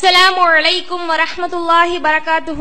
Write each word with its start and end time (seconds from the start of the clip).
السلام 0.00 0.40
عليكم 0.40 1.10
ورحمة 1.10 1.52
الله 1.60 1.88
وبركاته. 1.96 2.60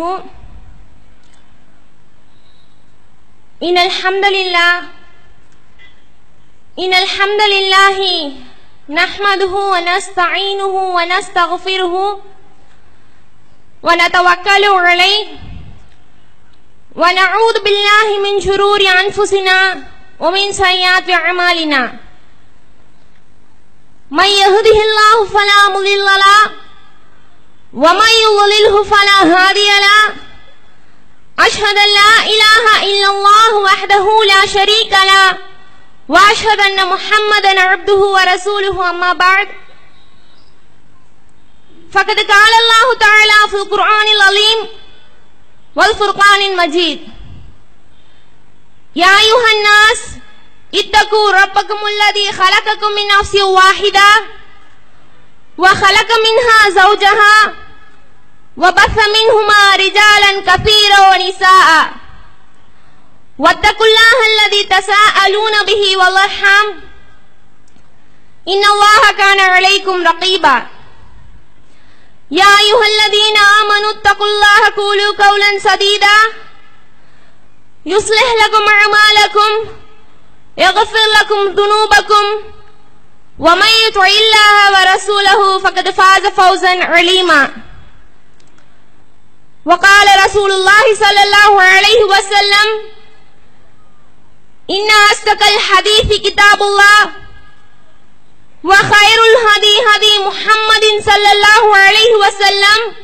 إن 3.64 3.78
الحمد 3.78 4.26
لله 4.26 4.76
إن 6.84 6.94
الحمد 6.94 7.42
لله 7.56 7.98
نحمده 8.90 9.54
ونستعينه 9.74 10.74
ونستغفره 10.98 11.96
ونتوكل 13.84 14.64
عليه 14.88 15.28
ونعوذ 16.96 17.56
بالله 17.66 18.08
من 18.20 18.34
شرور 18.42 18.82
أنفسنا 19.06 19.60
ومن 20.20 20.52
سيئات 20.52 21.10
أعمالنا. 21.10 21.84
من 24.12 24.30
يهده 24.44 24.78
الله 24.88 25.18
فلا 25.36 25.60
مضل 25.76 26.06
له 26.26 26.69
ومن 27.74 28.10
يضلله 28.26 28.84
فلا 28.84 29.24
هادي 29.24 29.68
له 29.68 30.16
أشهد 31.40 31.78
أن 31.78 31.94
لا 31.94 32.26
إله 32.26 32.84
إلا 32.84 33.08
الله 33.10 33.56
وحده 33.56 34.06
لا 34.28 34.46
شريك 34.46 34.92
له 34.92 35.38
وأشهد 36.10 36.60
أن 36.60 36.88
محمدا 36.88 37.62
عبده 37.62 37.96
ورسوله 37.96 38.90
أما 38.90 39.14
بعد. 39.14 39.48
فقد 41.92 42.20
قال 42.20 42.54
الله 42.62 42.98
تعالى 43.00 43.50
في 43.50 43.56
القرآن 43.56 44.08
العظيم 44.16 44.68
والفرقان 45.76 46.42
المجيد. 46.42 47.08
يا 48.96 49.20
أيها 49.20 49.52
الناس 49.58 50.02
اتقوا 50.76 51.32
ربكم 51.32 51.78
الذي 51.88 52.32
خلقكم 52.32 52.92
من 52.92 53.20
نفس 53.20 53.36
واحدة 53.36 54.39
وخلق 55.62 56.10
منها 56.28 56.60
زوجها 56.70 57.36
وبث 58.58 58.98
منهما 59.18 59.62
رجالا 59.76 60.32
كثيرا 60.48 61.00
ونساء. 61.10 61.70
واتقوا 63.40 63.86
الله 63.86 64.18
الذي 64.32 64.64
تساءلون 64.64 65.56
به 65.70 65.84
والأرحام. 65.98 66.68
إن 68.48 68.64
الله 68.74 69.12
كان 69.18 69.40
عليكم 69.40 70.08
رقيبا. 70.08 70.68
يا 72.32 72.52
أيها 72.64 72.86
الذين 72.94 73.38
آمنوا 73.38 73.92
اتقوا 73.92 74.26
الله 74.26 74.62
قولوا 74.78 75.12
قولا 75.24 75.60
سديدا. 75.60 76.18
يصلح 77.86 78.28
لكم 78.44 78.64
أعمالكم 78.78 79.52
يغفر 80.58 81.06
لكم 81.20 81.40
ذنوبكم. 81.60 82.26
ومن 83.40 83.72
يطع 83.88 84.08
الله 84.08 84.72
ورسوله 84.74 85.60
فقد 85.60 85.90
فاز 85.90 86.28
فوزا 86.28 86.84
عليما. 86.84 87.50
وقال 89.66 90.08
رسول 90.26 90.52
الله 90.52 90.96
صلى 90.96 91.24
الله 91.24 91.62
عليه 91.62 92.04
وسلم 92.04 92.68
إن 94.70 94.90
أصدق 95.12 95.44
الحديث 95.44 96.22
كتاب 96.28 96.62
الله 96.62 97.12
وخير 98.64 99.20
الهدي 99.32 99.76
هدي 99.90 100.14
محمد 100.28 100.86
صلى 101.06 101.32
الله 101.32 101.78
عليه 101.78 102.12
وسلم 102.16 102.96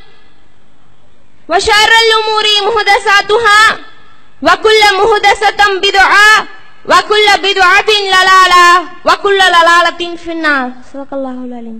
وشر 1.50 1.92
الأمور 2.06 2.46
محدثاتها 2.68 3.80
وكل 4.42 4.82
محدثة 5.02 5.80
بدعة 5.80 6.48
وكل 6.85 7.27
بدعة 7.39 7.91
للالة 8.07 8.67
وكل 9.05 9.41
للالة 9.47 10.01
في 10.17 10.31
النار 10.33 10.67
صدق 10.91 11.11
الله 11.13 11.39
العليم 11.45 11.79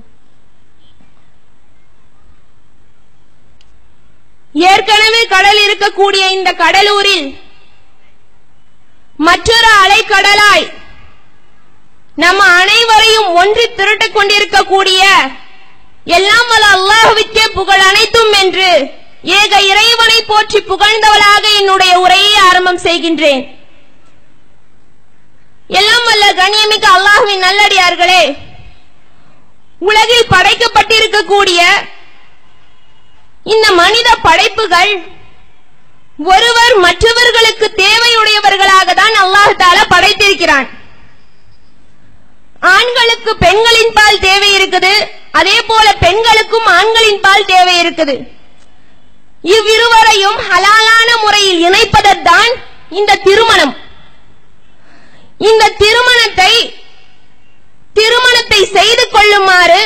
ஏற்கனவே 4.65 5.23
கடல் 5.27 5.61
இருக்கக்கூடிய 5.61 6.23
இந்த 6.37 6.51
கடலூரில் 6.55 7.29
மற்றொரு 9.19 9.71
அலைக்கடலாய் 9.83 10.67
நம்ம 12.17 12.41
அனைவரையும் 12.61 13.29
ஒன்றி 13.41 13.67
திரட்டிக் 13.71 14.17
கொண்டிருக்கக்கூடிய 14.17 15.03
எல்லாம் 16.11 16.49
வல்ல 16.51 16.67
அல்லாஹுவிற்கே 16.77 17.45
புகழ் 17.53 17.85
அனைத்தும் 17.89 18.33
என்று 18.41 18.69
ஏக 19.37 19.53
இறைவனை 19.71 20.19
போற்றி 20.23 20.61
புகழ்ந்தவளாக 20.71 21.45
என்னுடைய 21.61 21.93
உரையை 22.05 22.35
ஆரம்பம் 22.49 22.85
செய்கின்றேன் 22.87 23.43
எல்லாம் 25.80 26.06
வல்ல 26.08 26.26
கண்ணியமிக்க 26.40 26.88
அல்லாஹுவின் 26.96 27.46
நல்லடியார்களே 27.48 28.24
உலகில் 29.90 30.32
படைக்கப்பட்டிருக்கக்கூடிய 30.34 31.62
இந்த 33.54 33.66
மனித 33.82 34.10
படைப்புகள் 34.28 34.94
ஒருவர் 36.34 36.76
மற்றவர்களுக்கு 36.86 37.68
தேவையுடையவர்களாக 37.84 38.94
தான் 39.00 39.16
அல்லாஹால 39.24 39.80
படைத்திருக்கிறான். 39.94 40.68
ஆண்களுக்கு 42.76 43.32
பெண்களின் 43.44 43.94
பால் 43.98 44.24
தேவை 44.28 44.50
இருக்குது 44.58 44.94
அதே 45.40 45.58
போல 45.70 45.88
பெண்களுக்கும் 46.06 46.68
ஆண்களின் 46.78 47.22
பால் 47.26 47.50
தேவை 47.54 47.76
இருக்குது. 47.84 48.16
இவ்விருவரையும் 49.56 50.40
ஹலாலான 50.50 51.10
முறையில் 51.24 51.64
இணைப்பதுதான் 51.68 52.54
இந்த 53.00 53.20
திருமணம். 53.28 53.74
இந்த 55.40 55.64
திருமணத்தை 55.82 56.54
திருமணத்தை 57.94 58.62
செய்து 58.78 59.04
கொள்ளுமாறு 59.16 59.82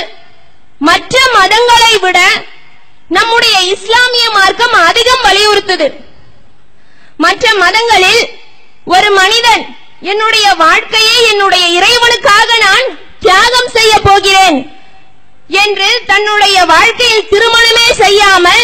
மற்ற 0.87 1.15
மதங்களை 1.37 1.93
விட 2.03 2.19
நம்முடைய 3.17 3.55
இஸ்லாமிய 3.73 4.25
மார்க்கம் 4.29 4.75
அதிகம் 4.89 5.23
வலியுறுத்துது. 5.27 5.87
மற்ற 7.17 7.45
மதங்களில் 7.63 8.23
ஒரு 8.85 9.09
மனிதன் 9.11 9.63
என்னுடைய 10.11 10.47
வாழ்க்கையை 10.65 11.15
என்னுடைய 11.31 11.65
இறைவனுக்காக 11.77 12.49
நான் 12.65 12.85
தியாகம் 13.19 13.71
செய்ய 13.77 13.93
போகிறேன் 13.99 14.59
என்று 15.63 15.89
தன்னுடைய 16.11 16.57
வாழ்க்கையில் 16.65 17.29
திருமணமே 17.31 17.87
செய்யாமல் 18.03 18.63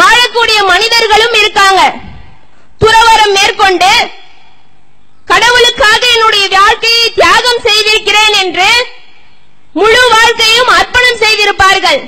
வாழக்கூடிய 0.00 0.58
மனிதர்களும் 0.72 1.36
இருக்காங்க. 1.40 1.82
துறவரம் 2.78 3.34
மேற்கொண்டு 3.38 3.90
கடவுளுக்காக 5.30 6.02
என்னுடைய 6.14 6.44
வாழ்க்கையை 6.56 7.06
தியாகம் 7.18 7.64
செய்திருக்கிறேன் 7.68 8.34
என்று 8.42 8.68
முழு 9.80 10.02
வாழ்க்கையும் 10.14 10.70
அர்ப்பணம் 10.78 11.22
செய்திருப்பார்கள். 11.24 12.00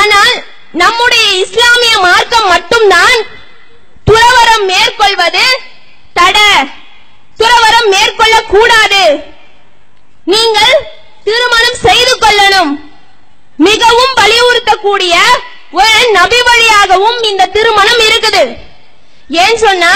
ஆனால் 0.00 0.34
நம்முடைய 0.82 1.24
இஸ்லாமிய 1.44 1.94
மார்க்கம் 2.06 2.48
மட்டும்தான் 2.54 3.18
துறவரம் 4.08 4.64
மேற்கொள்வது 4.72 5.46
தட. 6.18 6.38
துறவரம் 7.40 7.88
மேற்கொள்ள 7.94 8.36
கூடாது 8.54 9.04
நீங்கள் 10.32 10.74
திருமணம் 11.26 11.80
செய்து 11.86 12.14
கொள்ளணும். 12.24 12.72
மிகவும் 13.68 14.14
வலியுறுத்தக்கூடிய 14.20 15.14
ஒரு 15.80 15.98
நபி 16.18 16.40
வழியாகவும் 16.48 17.18
இந்த 17.30 17.50
திருமணம் 17.56 18.02
இருக்குது. 18.08 18.42
ஏன் 19.44 19.60
சொன்னா 19.64 19.92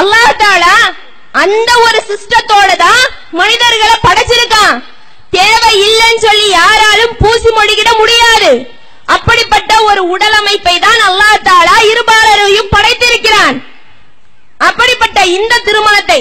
அல்லாஹாலா 0.00 0.76
அந்த 1.40 1.70
ஒரு 1.84 1.98
சிஸ்டத்தோட 2.08 2.70
தான் 2.84 3.04
மனிதர்களை 3.40 3.96
படைச்சிருக்கான். 4.06 4.76
தேவை 5.36 5.70
இல்லைன்னு 5.86 6.22
சொல்லி 6.26 6.46
யாராலும் 6.50 7.14
பூசி 7.20 7.50
மொழிகிட 7.58 7.90
முடியாது. 8.00 8.50
அப்படிப்பட்ட 9.14 9.72
ஒரு 9.90 10.02
உடல் 10.14 10.36
அமைப்பை 10.40 10.74
தான் 10.86 11.00
அல்லா 11.08 11.30
தாலா 11.48 11.76
இருபாலரையும் 11.92 12.72
படைத்திருக்கிறான். 12.74 13.56
அப்படிப்பட்ட 14.68 15.20
இந்த 15.36 15.54
திருமணத்தை 15.68 16.20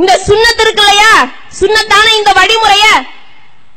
இந்த 0.00 0.12
சுண்ணத்து 0.26 0.62
இருக்கு 0.64 0.82
இல்லையா 0.84 1.14
சுண்ணத்தான 1.60 2.06
இந்த 2.18 2.32
வழிமுறைய 2.40 2.84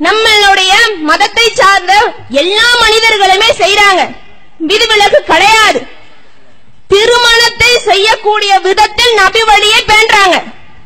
நம்மளுடைய 0.05 0.73
மதத்தை 1.09 1.47
சார்ந்த 1.59 1.93
எல்லா 2.41 2.67
மனிதர்களுமே 2.83 3.49
செய்யறாங்க 3.61 4.03
விதிவிலக்கு 4.69 5.19
கிடையாது. 5.31 5.79
திருமணத்தை 6.91 7.71
செய்யக்கூடிய 7.89 8.53
விதத்தில் 8.65 9.13
நபி 9.19 9.41
வழியை 9.49 9.81
பேண்டாங்க 9.91 10.37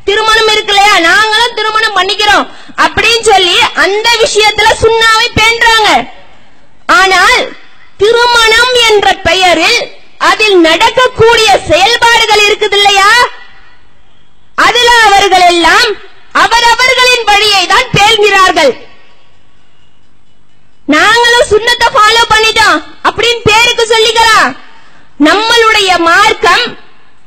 திருமணம் 0.08 0.50
இருக்கு 0.52 0.72
இல்லையா 0.72 0.94
நாங்களும் 1.06 1.56
திருமணம் 1.58 1.96
பண்ணிக்கிறோம். 1.98 2.44
அப்படின்னு 2.84 3.24
சொல்லி 3.30 3.54
அந்த 3.84 4.08
விஷயத்துல 4.22 4.68
சுண்ணாவை 4.82 5.28
பேண்டாங்க 5.38 5.88
ஆனால் 6.98 7.40
திருமணம் 8.02 8.74
என்ற 8.88 9.06
பெயரில் 9.28 9.80
அதில் 10.30 10.58
நடக்கக்கூடிய 10.66 11.48
செயல்பாடுகள் 11.70 12.42
இருக்குது 12.46 12.76
இல்லையா 12.78 13.10
அதுல 14.66 14.90
அவர்கள் 15.06 15.46
எல்லாம் 15.52 15.88
அவரவர்களின் 16.42 17.26
வழியை 17.30 17.62
தான் 17.66 17.90
பேழ்கிறார்கள் 17.96 18.72
நாங்களும் 20.94 21.50
சுண்ணத்தை 21.50 21.88
ஃபாலோ 21.94 22.22
பண்ணிட்டோம். 22.32 22.78
அப்படின்னு 23.08 23.42
பேருக்கு 23.48 23.84
சொல்லிக்கலாம் 23.94 24.50
நம்மளுடைய 25.20 25.98
மார்க்கம் 25.98 26.64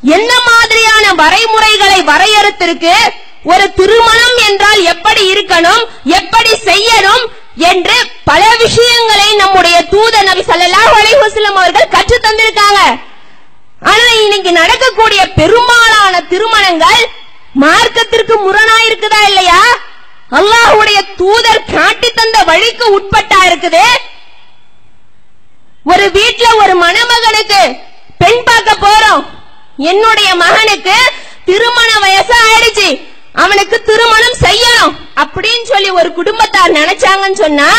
என்ன 0.01 0.31
மாதிரியான 0.49 1.05
வரைமுறைகளை 1.21 1.99
வரையறுத்திருக்கு? 2.11 2.95
ஒரு 3.43 3.73
திருமணம் 3.73 4.37
என்றால் 4.47 4.81
எப்படி 4.83 5.33
இருக்கணும்? 5.33 5.83
எப்படி 6.03 6.51
செய்யணும்? 6.69 7.23
என்று 7.55 7.95
பல 8.23 8.55
விஷயங்களை 8.55 9.35
நம்முடைய 9.35 9.77
தூத 9.93 10.15
நபி 10.23 10.43
சல்லாஹ் 10.49 10.93
அலைஹி 10.99 11.45
அவர்கள் 11.45 11.93
கற்று 11.95 12.17
தந்திருக்காங்க. 12.17 12.81
ஆனா 13.79 14.05
இன்னைக்கு 14.23 14.51
நடக்கக்கூடிய 14.51 15.21
பெரும்பாலான 15.39 16.21
திருமணங்கள் 16.21 17.01
மார்க்கத்திற்கு 17.53 18.35
முரணா 18.45 18.77
இருக்குதா 18.87 19.21
இல்லையா? 19.27 19.61
அல்லாஹுடைய 20.37 20.99
தூதர் 21.15 21.65
காட்டி 21.75 22.09
தந்த 22.11 22.43
வழிக்கு 22.43 22.99
உட்பட்டா 22.99 23.39
இருக்குது. 23.49 23.85
ஒரு 25.85 26.05
வீட்டுல 26.17 26.47
ஒரு 26.63 26.73
மணமகனுக்கு 26.75 27.61
பெண் 28.21 28.41
பார்க்க 28.43 28.71
போறோம். 28.85 29.21
என்னுடைய 29.91 30.29
மகனுக்கு 30.35 30.95
திருமண 31.45 31.89
வயசு 31.99 32.33
ஆயிடுச்சு. 32.47 32.89
அவனுக்கு 33.35 33.77
திருமணம் 33.83 34.37
செய்யணும் 34.41 34.93
அப்படின்னு 35.15 35.65
சொல்லி 35.71 35.89
ஒரு 35.91 36.13
குடும்பத்தார் 36.13 36.77
நினைச்சாங்கன்னு 36.79 37.41
சொன்னா 37.45 37.69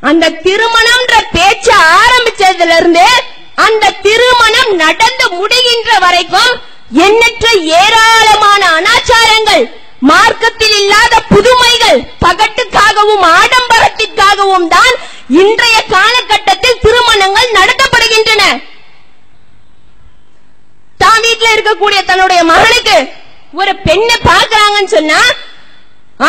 அந்த 0.00 0.34
திருமணம்ன்ற 0.46 1.14
பேச்ச 1.36 1.68
ஆரம்பிச்சதுல 2.00 2.76
இருந்து 2.76 3.06
அந்த 3.66 3.94
திருமணம் 4.06 4.72
நடந்து 4.84 5.26
முடிகின்ற 5.38 5.90
வரைக்கும் 5.98 6.52
எண்ணற்ற 7.06 7.46
ஏராளமான 7.80 8.62
அனாச்சாரங்கள் 8.78 9.64
மார்க்கத்தில் 10.10 10.76
இல்லாத 10.80 11.14
புதுமைகள் 11.32 12.00
பகட்டுக்காகவும் 12.24 13.24
ஆடம்பரத்திற்காகவும் 13.38 14.68
தான் 14.74 14.94
இன்றைய 15.40 15.76
காலகட்டத்தில் 15.94 16.82
திருமணங்கள் 16.84 17.56
நடத்தப்படுகின்றன. 17.58 18.42
தான் 21.02 21.20
வீட்டுல 21.26 21.52
இருக்கக்கூடிய 21.54 21.98
தன்னுடைய 22.04 22.40
மகனுக்கு 22.52 22.96
ஒரு 23.60 23.72
பெண்ணை 23.86 24.16
பார்க்கறாங்கன்னு 24.30 24.94
சொன்னா 24.96 25.20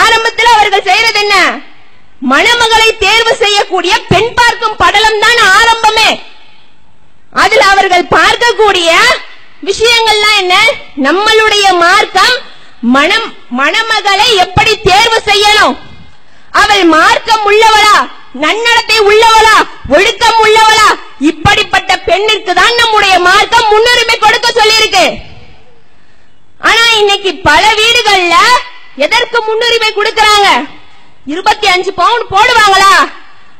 ஆரம்பத்தில் 0.01 0.53
அவர்கள் 0.55 0.87
செய்யறது 0.89 1.21
என்ன? 1.23 1.35
மணமகளை 2.33 2.89
தேர்வு 3.05 3.33
செய்யக்கூடிய 3.43 3.93
பெண் 4.11 4.33
பார்க்கும் 4.39 4.79
படலம் 4.83 5.23
தான் 5.25 5.39
ஆரம்பமே. 5.57 6.09
அதுல 7.43 7.65
அவர்கள் 7.73 8.13
பார்க்கக்கூடிய 8.17 8.89
விஷயங்கள்லாம் 9.69 10.37
என்ன? 10.43 10.55
நம்மளுடைய 11.07 11.65
மார்க்கம் 11.85 12.37
மணம் 12.81 13.27
மணமகளை 13.59 14.27
எப்படி 14.45 14.73
தேர்வு 14.81 15.19
செய்யணும்? 15.29 15.77
அவள் 16.51 16.83
மார்க்கம் 16.83 17.45
உள்ளவளா? 17.49 17.95
நன்னடத்தை 18.43 18.97
உள்ளவளா? 18.99 19.57
ஒழுக்கம் 19.87 20.39
உள்ளவளா? 20.45 20.89
இப்படிப்பட்ட 21.19 21.97
பெண்ணிற்கு 21.97 22.53
தான் 22.53 22.75
நம்முடைய 22.75 23.19
மார்க்கம் 23.19 23.69
முன்னுரிமை 23.71 24.17
கொடுக்க 24.17 24.47
சொல்லியிருக்கு. 24.59 25.05
ஆனா 26.59 26.83
இன்னைக்கு 26.99 27.35
பல 27.35 27.63
வீடுகள்ல 27.81 28.35
எதற்கு 28.95 29.37
முன்னுரிமை 29.41 29.91
கொடுக்கறாங்க? 29.91 30.47
இருபத்தி 31.25 31.67
அஞ்சு 31.67 31.93
பவுன் 31.93 32.25
போடுவாங்களா? 32.33 32.93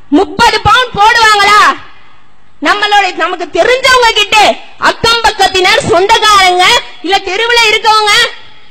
முப்பது 0.10 0.62
பவுன் 0.62 0.90
போடுவாங்களா? 0.98 1.62
நம்மளோட 2.62 3.16
நமக்கு 3.16 3.46
தெரிஞ்சவங்க 3.60 4.10
கிட்ட 4.14 4.38
அக்கம் 4.78 5.22
பக்கத்தினர் 5.22 5.88
சொந்தக்காரங்க 5.92 6.66
இல்ல 7.02 7.18
தெருவுல 7.18 7.60
இருக்கவங்க 7.70 8.14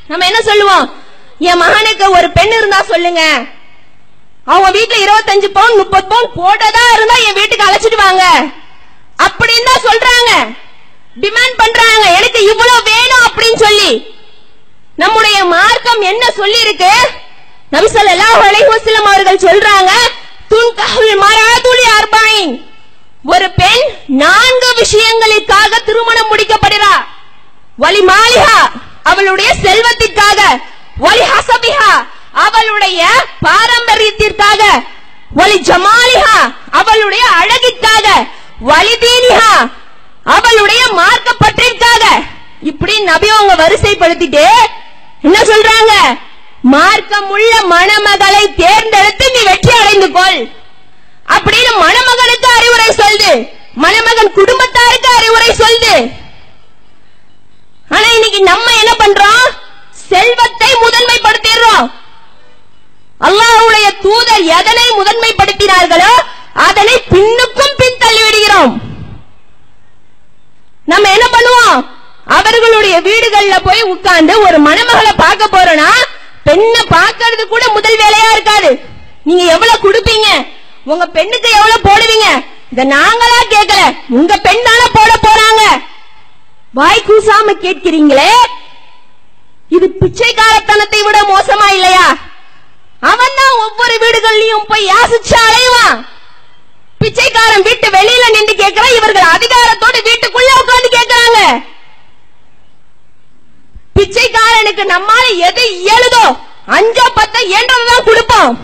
நம்ம 0.09 0.27
என்ன 0.27 0.41
சொல்லுவோம்? 0.49 0.87
என் 1.49 1.61
மகனுக்கு 1.63 2.07
ஒரு 2.19 2.29
பெண் 2.37 2.55
இருந்தா 2.59 2.81
சொல்லுங்க. 2.93 3.23
அவங்க 4.53 4.69
வீட்டுல 4.79 5.01
இருபத்தஞ்சு 5.05 5.49
பவுன் 5.59 5.79
முப்பது 5.81 6.07
பவுன் 6.13 6.37
போட்டதா 6.39 6.85
இருந்தா 6.95 7.17
என் 7.27 7.39
வீட்டுக்கு 7.41 7.67
அழைச்சிட்டு 7.67 7.99
வாங்க. 8.05 8.25
அப்படின்னு 9.27 9.69
தான் 9.71 9.87
சொல்றாங்க. 9.89 10.31
டிமாண்ட் 11.25 11.61
பண்றாங்க. 11.63 12.05
எனக்கு 12.19 12.41
இவ்வளவு 12.53 12.87
வேணும் 12.91 13.25
அப்படின்னு 13.27 13.61
சொல்லி. 13.67 13.91
நம்முடைய 15.03 15.39
மார்க்கம் 15.45 16.01
என்ன 16.13 16.25
சொல்லி 16.41 16.59
இருக்கு 16.61 16.93
நம்சல் 17.73 18.11
எல்லா 18.15 18.29
அலைஹி 18.47 18.95
அவர்கள் 19.11 19.45
சொல்றாங்க 19.47 19.93
துன்கஹுல் 20.53 21.15
மராதுலி 21.23 21.85
அர்பாயின் 21.99 22.55
ஒரு 23.33 23.47
பெண் 23.61 23.85
நான்கு 24.23 24.69
விஷயங்களுக்காக 24.81 25.81
திருமணம் 25.89 26.31
முடிக்கப்படுகிறார் 26.33 27.03
வலி 27.83 28.01
மாளிகா. 28.11 28.59
அவளுடைய 29.11 29.51
செல்வத்திற்காக 29.63 30.41
ஒலி 30.99 31.25
ஹசபிஹா 31.33 31.93
அவளுடைய 32.47 33.01
பாரம்பரியத்திற்காக 33.47 34.63
ஒலி 35.43 35.57
ஜமாலிஹா 35.69 36.39
அவளுடைய 36.71 37.25
அழகிற்காக 37.41 38.07
வலிதீனிஹா 38.67 39.53
அவளுடைய 40.37 40.37
அவளுடைய 40.37 40.83
மார்க்கப்பற்றிற்காக. 41.01 42.05
இப்படி 42.61 42.95
நபி 43.01 43.29
அவங்க 43.29 43.55
வரிசைப்படுத்திட்டு 43.63 44.45
என்ன 45.23 45.37
சொல்றாங்க? 45.43 45.93
மார்க்கமுள்ள 46.75 47.53
மணமகளை 47.71 48.43
தேர்ந்தெடுத்து 48.57 49.27
நீ 49.35 49.43
வெற்றி 49.43 49.73
அடைந்து 49.81 50.09
கொள். 50.11 50.39
அப்படின்னு 51.35 51.73
மணமகனுக்கு 51.85 52.49
அறிவுரை 52.57 52.89
சொல்லுது. 53.01 53.33
மணமகன் 53.85 54.33
குடும்பத்தாருக்கு 54.33 55.09
அறிவுரை 55.19 55.51
சொல்லுது. 55.63 55.95
ஆனா 57.95 58.09
இன்னைக்கு 58.17 58.41
நம்ம 58.51 58.67
என்ன 58.81 58.93
பண்றோம்? 59.03 59.45
செல்வத்தை 60.11 60.71
முதன்மைப்படுத்திடுறோம். 60.85 61.87
அல்லாஹுடைய 63.27 63.87
தூதர் 64.05 64.45
எதனை 64.59 64.85
முதன்மைப்படுத்தினார்களோ 64.99 66.13
அதனை 66.67 66.95
பின்னுக்கும் 67.13 67.79
பின் 67.81 68.01
தள்ளி 68.03 68.23
விடுகிறோம் 68.25 68.73
நம்ம 70.93 71.09
என்ன 71.17 71.27
பண்ணுவோம்? 71.33 71.81
அவர்களுடைய 72.37 72.97
வீடுகள்ல 73.09 73.57
போய் 73.67 73.83
உட்கார்ந்து 73.95 74.35
ஒரு 74.47 74.59
மணமகளை 74.69 75.13
பார்க்க 75.25 75.55
போறோம்னா 75.57 75.91
பெண்ணை 76.47 76.83
பார்க்கிறது 76.97 77.45
கூட 77.47 77.65
முதல் 77.77 77.99
வேலையா 78.03 78.29
இருக்காது. 78.35 78.71
நீங்க 79.29 79.45
எவ்வளவு 79.55 79.83
கொடுப்பீங்க? 79.85 80.29
உங்க 80.93 81.05
பெண்ணுக்கு 81.17 81.49
எவ்வளவு 81.59 81.87
போடுவீங்க? 81.89 82.29
இத 82.73 82.85
நாங்களா 82.97 83.39
கேட்கல. 83.55 83.83
உங்க 84.19 84.35
பெண்ணால 84.47 84.83
போட 84.97 85.13
போறாங்க. 85.27 85.63
வாய் 86.75 87.07
கூசாம 87.09 87.55
கேட்கிறீங்களே? 87.65 88.33
இது 89.77 89.87
பிச்சைக்காரத்தனத்தை 90.01 91.01
விட 91.05 91.19
மோசமா 91.31 91.67
இல்லையா? 91.77 92.07
அவன் 93.11 93.37
தான் 93.41 93.59
ஒவ்வொரு 93.65 93.95
வீடுகள்லயும் 94.05 94.69
போய் 94.71 94.89
யாசிச்சு 94.93 95.37
அலைவான். 95.49 95.99
பிச்சைக்காரன் 97.01 97.67
வீட்டு 97.69 97.89
வெளியில 97.97 98.25
நின்று 98.35 98.55
கேட்கிறான் 98.55 98.97
இவர்கள் 98.99 99.35
அதிகாரத்தோட 99.35 99.97
வீட்டுக்குள்ள 100.09 100.51
உட்கார்ந்து 100.63 100.89
கேட்கிறாங்க 100.97 101.41
பிச்சைக்காரனுக்கு 103.99 104.85
நம்மால 104.95 105.27
எது 105.49 105.63
இயலுதோ 105.81 106.25
அஞ்சோ 106.77 107.07
பத்தோ 107.19 107.41
என்றதான் 107.59 108.07
கொடுப்போம். 108.09 108.55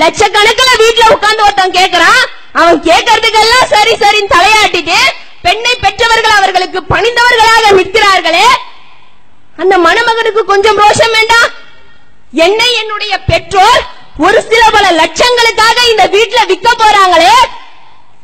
லட்சக்கணக்கில் 0.00 0.80
வீட்டுல 0.82 1.04
உட்கார்ந்து 1.14 1.44
ஒருத்தன் 1.46 1.76
கேட்கிறான் 1.78 2.22
அவன் 2.60 2.78
கேட்கறதுக்கெல்லாம் 2.88 3.70
சரி 3.74 3.94
சரின்னு 4.02 4.34
தலையாட்டிட்டு 4.36 4.98
பெண்ணை 5.48 5.74
பெற்றவர்கள் 5.84 6.38
அவர்களுக்கு 6.38 6.80
பணிந்தவர்களாக 6.94 7.74
நிற்கிறார்களே 7.78 8.48
அந்த 9.62 9.74
மணமகனுக்கு 9.86 10.42
கொஞ்சம் 10.50 10.80
ரோஷம் 10.82 11.14
வேண்டாம் 11.18 11.52
என்னை 12.46 12.68
என்னுடைய 12.80 13.14
பெற்றோர் 13.30 13.82
ஒரு 14.26 14.38
சில 14.50 14.62
பல 14.74 14.86
லட்சங்களுக்காக 15.00 15.78
இந்த 15.90 16.04
வீட்டுல 16.14 16.40
விற்க 16.50 16.68
போறாங்களே. 16.72 17.34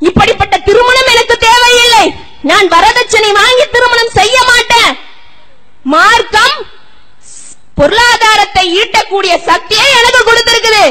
இப்படிப்பட்ட 0.08 0.54
திருமணம் 0.68 1.10
எனக்கு 1.12 1.36
தேவையில்லை. 1.44 2.04
நான் 2.50 2.66
வரதட்சணை 2.74 3.30
வாங்கி 3.40 3.64
திருமணம் 3.74 4.14
செய்ய 4.18 4.36
மாட்டேன். 4.50 4.92
மார்க்கம் 5.94 6.56
பொருளாதாரத்தை 7.78 8.64
ஈட்டக்கூடிய 8.80 9.34
சக்தியை 9.50 9.86
எனக்கு 10.00 10.20
கொடுத்திருக்குது. 10.28 10.84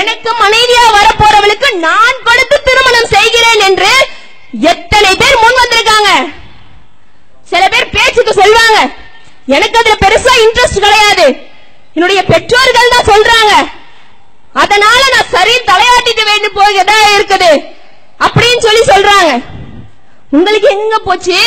எனக்கு 0.00 0.30
மனைவியா 0.44 0.84
வரப்போறவளுக்கு 0.98 1.70
நான் 1.88 2.24
கொடுத்து 2.28 2.56
திருமணம் 2.68 3.12
செய்கிறேன் 3.16 3.62
என்று 3.70 3.92
எத்தனை 4.60 5.16
பேர் 5.16 5.40
முன் 5.42 5.60
வந்திருக்காங்க? 5.60 6.32
சில 7.50 7.68
பேர் 7.68 7.90
பேச்சுக்கு 7.90 8.42
சொல்வாங்க. 8.42 8.92
எனக்கு 9.46 9.78
அதுல 9.78 9.94
பெருசா 10.04 10.32
இன்ட்ரெஸ்ட் 10.44 10.84
கிடையாது. 10.86 11.26
என்னுடைய 11.94 12.24
பெற்றோர்கள் 12.24 12.92
தான் 12.94 13.08
சொல்றாங்க. 13.12 13.68
அதனால 14.52 15.00
நான் 15.14 15.30
சரி 15.30 15.60
தலையாட்டிட்டு 15.70 16.24
வேண்டும் 16.24 16.52
போகிறதா 16.52 16.98
இருக்குது? 17.16 17.72
அப்படின்னு 18.26 18.58
சொல்லி 18.58 18.82
சொல்றாங்க. 18.92 19.42
உங்களுக்கு 20.30 20.68
எங்க 20.68 20.98
போச்சு? 20.98 21.38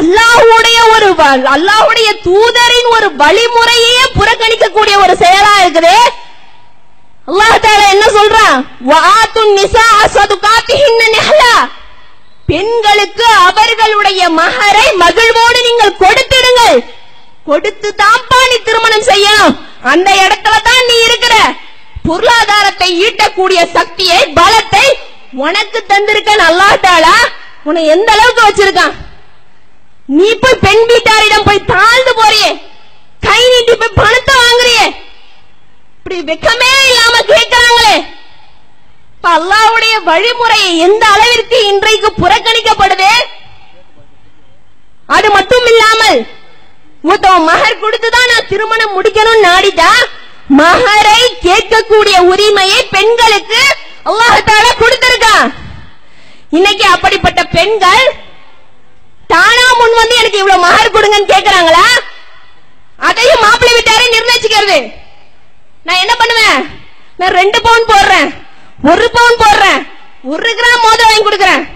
அல்லாஹ்வுடைய 0.00 0.78
ஒரு 0.94 1.14
அல்லாஹுடைய 1.54 2.20
தூதரின் 2.22 2.88
ஒரு 2.96 3.16
வழிமுறையே 3.16 4.02
புறக்கணிக்கக்கூடிய 4.18 4.94
ஒரு 4.96 5.16
செயலா 5.22 5.54
இருக்குது. 5.64 5.96
அல்லாஹ் 7.28 7.90
என்ன 7.90 8.06
சொல்றான்? 8.18 8.66
பெண்களுக்கு 12.50 13.26
அவர்களுடைய 13.48 14.22
மகரை 14.40 14.86
மகிழ்வோடு 15.02 15.58
நீங்கள் 15.68 16.00
கொடுத்திடுங்கள். 16.02 16.78
கொடுத்து 17.48 17.88
தான்ப்பா 18.02 18.38
நீ 18.50 18.56
திருமணம் 18.66 19.08
செய்யணும் 19.10 19.54
அந்த 19.92 20.08
இடத்துல 20.24 20.56
தான் 20.68 20.84
நீ 20.90 20.96
இருக்கிற. 21.08 21.36
பொருளாதாரத்தை 22.08 22.88
ஈட்டக்கூடிய 23.06 23.60
சக்தியை 23.76 24.20
பலத்தை 24.38 24.86
உனக்கு 25.44 25.78
தந்திருக்க 25.92 26.30
நல்லாட்டாளா 26.44 27.16
உன்னை 27.68 27.82
எந்த 27.94 28.08
அளவுக்கு 28.12 28.42
வச்சிருக்கான்? 28.46 28.94
நீ 30.18 30.28
போய் 30.42 30.62
பெண் 30.64 30.84
வீட்டாரிடம் 30.90 31.46
போய் 31.48 31.68
தாழ்ந்து 31.72 32.12
போறியே. 32.20 32.50
கை 33.26 33.40
நீட்டி 33.52 33.74
போய் 33.82 33.98
பணத்தை 34.00 34.34
வாங்குறியே. 34.42 34.86
இப்படி 35.98 36.18
வெக்கமே 36.30 36.70
இல்லாம 36.88 37.14
கேட்கிறாங்களே. 37.30 37.94
இப்ப 39.14 39.28
அல்லாஹ்வுடைய 39.92 40.10
வழிமுறை 40.10 40.62
எந்த 40.86 41.04
அளவிற்கு 41.14 41.58
இன்றைக்கு 41.70 42.08
புறக்கணிக்கப்படுது? 42.22 43.10
அது 45.16 45.28
மட்டும் 45.36 45.66
இல்லாமல் 45.72 46.18
மகர் 47.48 47.82
கொடுத்துதான் 47.82 48.30
நான் 48.32 48.48
திருமணம் 48.50 48.94
முடிக்கணும்னு 48.96 49.46
நாடிட்டா 49.48 49.90
மகரை 50.60 51.20
கேட்கக்கூடிய 51.46 52.16
உரிமையை 52.32 52.80
பெண்களுக்கு 52.94 53.62
அல்லாஹால 54.10 54.66
கொடுத்திருக்கான் 54.82 55.48
இன்னைக்கு 56.56 56.86
அப்படிப்பட்ட 56.94 57.40
பெண்கள் 57.56 58.04
தானா 59.32 59.66
முன் 59.80 59.98
வந்து 60.00 60.18
எனக்கு 60.20 60.40
இவ்வளவு 60.42 60.64
மகர் 60.66 60.94
கொடுங்கன்னு 60.96 61.32
கேக்குறாங்களா? 61.34 61.86
அதையும் 63.08 63.44
மாப்பிள்ளை 63.44 63.72
வீட்டாரே 63.76 64.06
நிர்ணயிச்சுக்கிறது. 64.14 64.78
நான் 65.86 66.02
என்ன 66.02 66.14
பண்ணுவேன்? 66.20 66.58
நான் 67.20 67.36
ரெண்டு 67.40 67.58
பவுன் 67.66 67.90
போடுறேன். 67.92 68.28
ஒரு 68.82 69.10
பவுன் 69.10 69.36
போடுறேன். 69.38 69.88
ஒரு 70.22 70.54
கிராம் 70.54 70.82
மோதிரம் 70.82 71.08
வாங்கி 71.08 71.24
கொடுக்கறேன். 71.24 71.68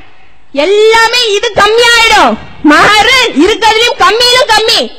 எல்லாமே 0.52 1.34
இது 1.34 1.52
கம்மியாயிடும். 1.54 2.36
மகரு 2.70 3.18
இருக்கிறதுலயும் 3.26 3.98
கம்மியிலும் 3.98 4.52
கம்மி. 4.56 4.90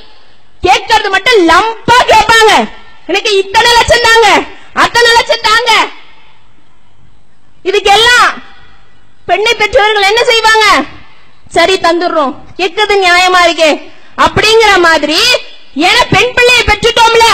கேட்கறது 0.64 1.10
மட்டும் 1.10 1.50
லம்பா 1.50 1.98
கேட்பாங்க. 2.08 2.70
எனக்கு 3.08 3.38
இத்தனை 3.38 3.72
லட்சம் 3.72 4.04
தாங்க. 4.04 4.42
அத்தனை 4.74 5.12
லட்சம் 5.12 5.42
தாங்க. 5.42 5.86
இதுக்கெல்லாம் 7.64 8.44
பெண்ணை 9.26 9.54
பெற்றவர்கள் 9.54 10.02
என்ன 10.02 10.24
செய்வாங்க? 10.24 10.84
சரி 11.50 11.74
தந்துடுறோம். 11.74 12.36
கேட்கறது 12.58 12.96
நியாயமா 12.96 13.40
இருக்கே. 13.46 13.92
அப்படிங்கிற 14.18 14.80
மாதிரி 14.80 15.20
ஏன்னா 15.76 16.04
பெண் 16.10 16.34
பிள்ளையை 16.34 16.64
பெற்றுட்டோம்ல. 16.64 17.26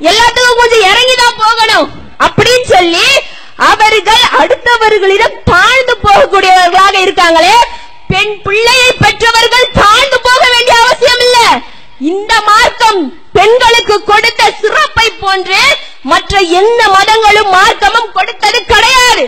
எல்லாத்துக்கும் 0.00 0.56
கொஞ்சம் 0.56 0.80
இறங்கிதான் 0.80 1.38
போகணும். 1.38 1.90
அப்படின்னு 2.18 2.74
சொல்லி 2.74 3.04
அவர்கள் 3.58 4.24
அடுத்தவர்களிடம் 4.40 5.38
தாழ்ந்து 5.44 5.94
போகக்கூடியவர்களாக 6.04 6.96
இருக்காங்களே 7.00 7.56
பெண் 8.08 8.34
பிள்ளையை 8.42 8.90
பெற்றவர்கள் 9.04 9.72
தாழ்ந்து 9.78 10.18
போக 10.20 10.42
வேண்டிய 10.54 10.76
அவசியம் 10.82 11.22
இல்ல 11.26 11.38
இந்த 12.10 12.32
மார்க்கம் 12.48 13.00
பெண்களுக்கு 13.32 13.96
கொடுத்த 14.02 14.42
சிறப்பை 14.60 15.06
போன்று 15.22 15.60
மற்ற 16.02 16.40
எந்த 16.60 16.82
மதங்களும் 16.88 17.50
மார்க்கமும் 17.50 18.12
கொடுத்தது 18.12 18.58
கிடையாது. 18.64 19.24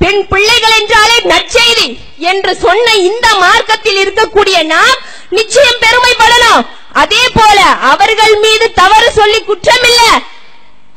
பெண் 0.00 0.22
பிள்ளைகள் 0.30 0.76
என்றாலே 0.78 1.16
நற்செய்தி 1.32 1.86
என்று 2.30 2.52
சொன்ன 2.56 2.94
இந்த 3.08 3.26
மார்க்கத்தில் 3.34 4.00
இருக்கக்கூடிய 4.04 4.56
நாம் 4.66 4.98
நிச்சயம் 5.28 5.82
பெருமைப்படலாம். 5.84 6.64
அதே 7.02 7.22
போல 7.36 7.58
அவர்கள் 7.92 8.34
மீது 8.44 8.66
தவறு 8.72 9.08
சொல்லி 9.12 9.40
குற்றம் 9.42 9.86
இல்ல 9.88 10.02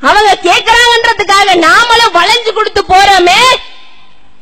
அவங்க 0.01 0.31
கேக்குறாங்கன்றதுக்காக 0.43 1.55
நாமளும் 1.63 2.15
வளைஞ்சு 2.17 2.51
கொடுத்து 2.53 2.81
போறோமே 2.84 3.41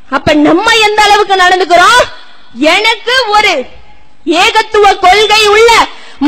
அப்ப 0.10 0.34
நம்ம 0.46 0.68
எந்த 0.88 1.00
அளவுக்கு 1.08 1.36
நடந்துக்கிறோம்? 1.44 2.02
எனக்கு 2.76 3.16
ஒரு 3.36 3.54
ஏகத்துவ 4.44 4.86
கொள்கை 5.06 5.44
உள்ள 5.56 5.72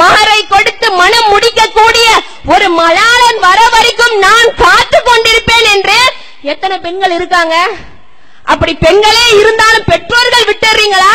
மகரை 0.01 0.39
கொடுத்து 0.53 0.87
மனம் 1.01 1.29
முடிக்கக்கூடிய 1.33 2.07
ஒரு 2.53 2.67
மலாளன் 2.79 3.39
வர 3.47 3.59
வரைக்கும் 3.75 4.15
நான் 4.25 4.49
காத்து 4.63 4.97
கொண்டிருப்பேன் 5.01 5.67
என்று 5.75 5.99
எத்தனை 6.53 6.75
பெண்கள் 6.85 7.15
இருக்காங்க? 7.17 7.55
அப்படி 8.53 8.73
பெண்களே 8.85 9.25
இருந்தாலும் 9.41 9.87
பெற்றோர்கள் 9.91 10.47
விட்டுறீங்களா? 10.49 11.13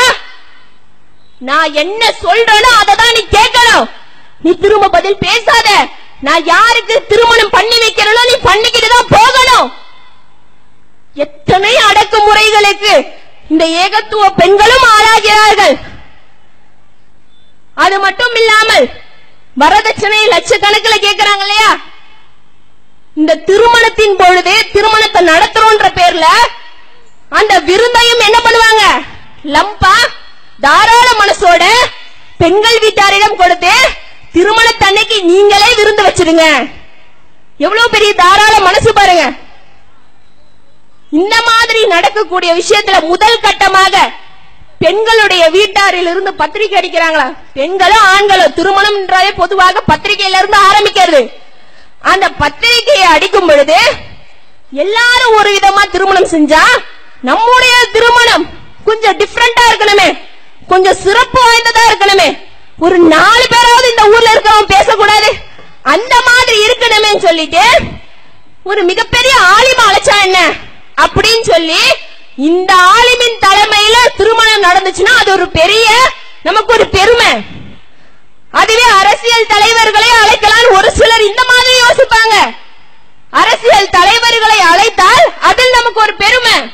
நான் 1.48 1.76
என்ன 1.82 2.02
சொல்றேனோ 2.24 2.70
அதை 2.80 2.94
தான் 3.02 3.14
நீ 3.18 3.22
கேட்கணும். 3.36 3.86
நீ 4.44 4.50
திரும்ப 4.64 4.90
பதில் 4.96 5.22
பேசாத. 5.26 5.68
நான் 6.26 6.44
யாருக்கு 6.54 6.96
திருமணம் 7.12 7.54
பண்ணி 7.56 7.76
வைக்கிறேனோ 7.84 8.22
நீ 8.30 8.36
பண்ணிக்கிட்டு 8.48 8.90
தான் 8.96 9.12
போகணும். 9.16 9.68
எத்தனை 11.24 11.72
அடக்குமுறைகளுக்கு 11.88 12.92
இந்த 13.52 13.64
ஏகத்துவ 13.82 14.24
பெண்களும் 14.40 14.86
ஆளாகிறார்கள். 14.96 15.74
அது 17.84 17.96
மட்டும் 18.04 18.34
இல்லாமல் 18.40 18.86
வரதட்சணை 19.62 20.20
லட்சக்கணக்கில் 20.34 21.04
கேட்கிறாங்க 21.06 21.44
இல்லையா? 21.46 21.70
இந்த 23.20 23.32
திருமணத்தின் 23.48 24.16
பொழுது 24.22 24.54
திருமணத்தை 24.74 25.20
நடத்துறோன்ற 25.32 25.88
பேர்ல 25.98 26.26
அந்த 27.38 27.52
விருந்தையும் 27.68 28.24
என்ன 28.28 28.38
பண்ணுவாங்க? 28.46 28.84
லம்பா 29.54 29.96
தாராள 30.64 31.08
மனசோட 31.20 31.64
பெண்கள் 32.42 32.82
வீட்டாரிடம் 32.84 33.40
கொடுத்து 33.42 33.74
திருமணத்தன்னைக்கு 34.36 35.16
நீங்களே 35.30 35.70
விருந்து 35.78 36.02
வச்சிருங்க 36.06 36.44
எவ்வளவு 37.64 37.94
பெரிய 37.94 38.12
தாராள 38.22 38.54
மனசு 38.68 38.90
பாருங்க. 38.92 39.24
இந்த 41.20 41.36
மாதிரி 41.48 41.80
நடக்கக்கூடிய 41.94 42.50
விஷயத்துல 42.60 42.98
முதல் 43.12 43.42
கட்டமாக 43.46 43.96
பெண்களுடைய 44.84 45.42
வீட்டாரில் 45.56 46.08
இருந்து 46.12 46.32
பத்திரிக்கை 46.40 46.76
அடிக்கிறாங்களா? 46.78 47.26
பெண்களும் 47.58 48.06
ஆண்களும். 48.14 48.54
திருமணம் 48.54 48.96
என்றாலே 49.00 49.32
பொதுவாக 49.32 49.82
பத்திரிகையில 49.90 50.40
இருந்து 50.40 50.58
ஆரம்பிக்கிறது. 50.68 51.20
அந்த 52.12 52.26
பத்திரிகையை 52.42 53.06
அடிக்கும் 53.14 53.46
பொழுது 53.46 53.78
எல்லாரும் 54.84 55.36
ஒரு 55.40 55.50
விதமா 55.56 55.82
திருமணம் 55.90 56.32
செஞ்சா 56.34 56.62
நம்முடைய 57.28 57.74
திருமணம் 57.92 58.44
கொஞ்சம் 58.88 59.18
டிஃப்ரெண்டா 59.20 59.64
இருக்கணுமே. 59.70 60.08
கொஞ்சம் 60.72 61.00
சிறப்பு 61.04 61.38
வாய்ந்ததா 61.46 61.84
இருக்கணுமே. 61.90 62.28
ஒரு 62.84 62.98
நாலு 63.14 63.44
பேராவது 63.54 63.88
இந்த 63.92 64.04
ஊர்ல 64.14 64.32
இருக்கிறவங்க 64.32 64.74
பேசக்கூடாது. 64.76 65.30
அந்த 65.94 66.14
மாதிரி 66.28 66.56
இருக்கணுமே 66.66 67.12
சொல்லிட்டு 67.26 67.64
ஒரு 68.70 68.82
மிகப்பெரிய 68.90 69.34
ஆலிமா 69.54 69.84
அழைச்சா 69.90 70.16
என்ன? 70.26 70.40
அப்படின்னு 70.96 71.44
சொல்லி 71.52 71.82
இந்த 72.36 72.74
ஆலிமின் 72.74 73.42
தலைமையில 73.46 73.96
திருமணம் 74.16 74.62
நடந்துச்சுன்னா 74.62 75.14
அது 75.18 75.32
ஒரு 75.32 75.48
பெரிய 75.48 75.86
நமக்கு 76.42 76.72
ஒரு 76.72 76.86
பெருமை. 76.88 77.32
அதுவே 78.50 78.82
அரசியல் 78.82 79.46
தலைவர்களை 79.46 80.10
அழைக்கலாம் 80.10 80.76
ஒரு 80.78 80.92
சிலர் 80.92 81.22
இந்த 81.22 81.42
மாதிரி 81.50 81.72
யோசிப்பாங்க. 81.82 82.54
அரசியல் 83.30 83.88
தலைவர்களை 83.90 84.58
அழைத்தால் 84.60 85.32
அதில் 85.40 85.76
நமக்கு 85.76 86.00
ஒரு 86.00 86.14
பெருமை. 86.14 86.72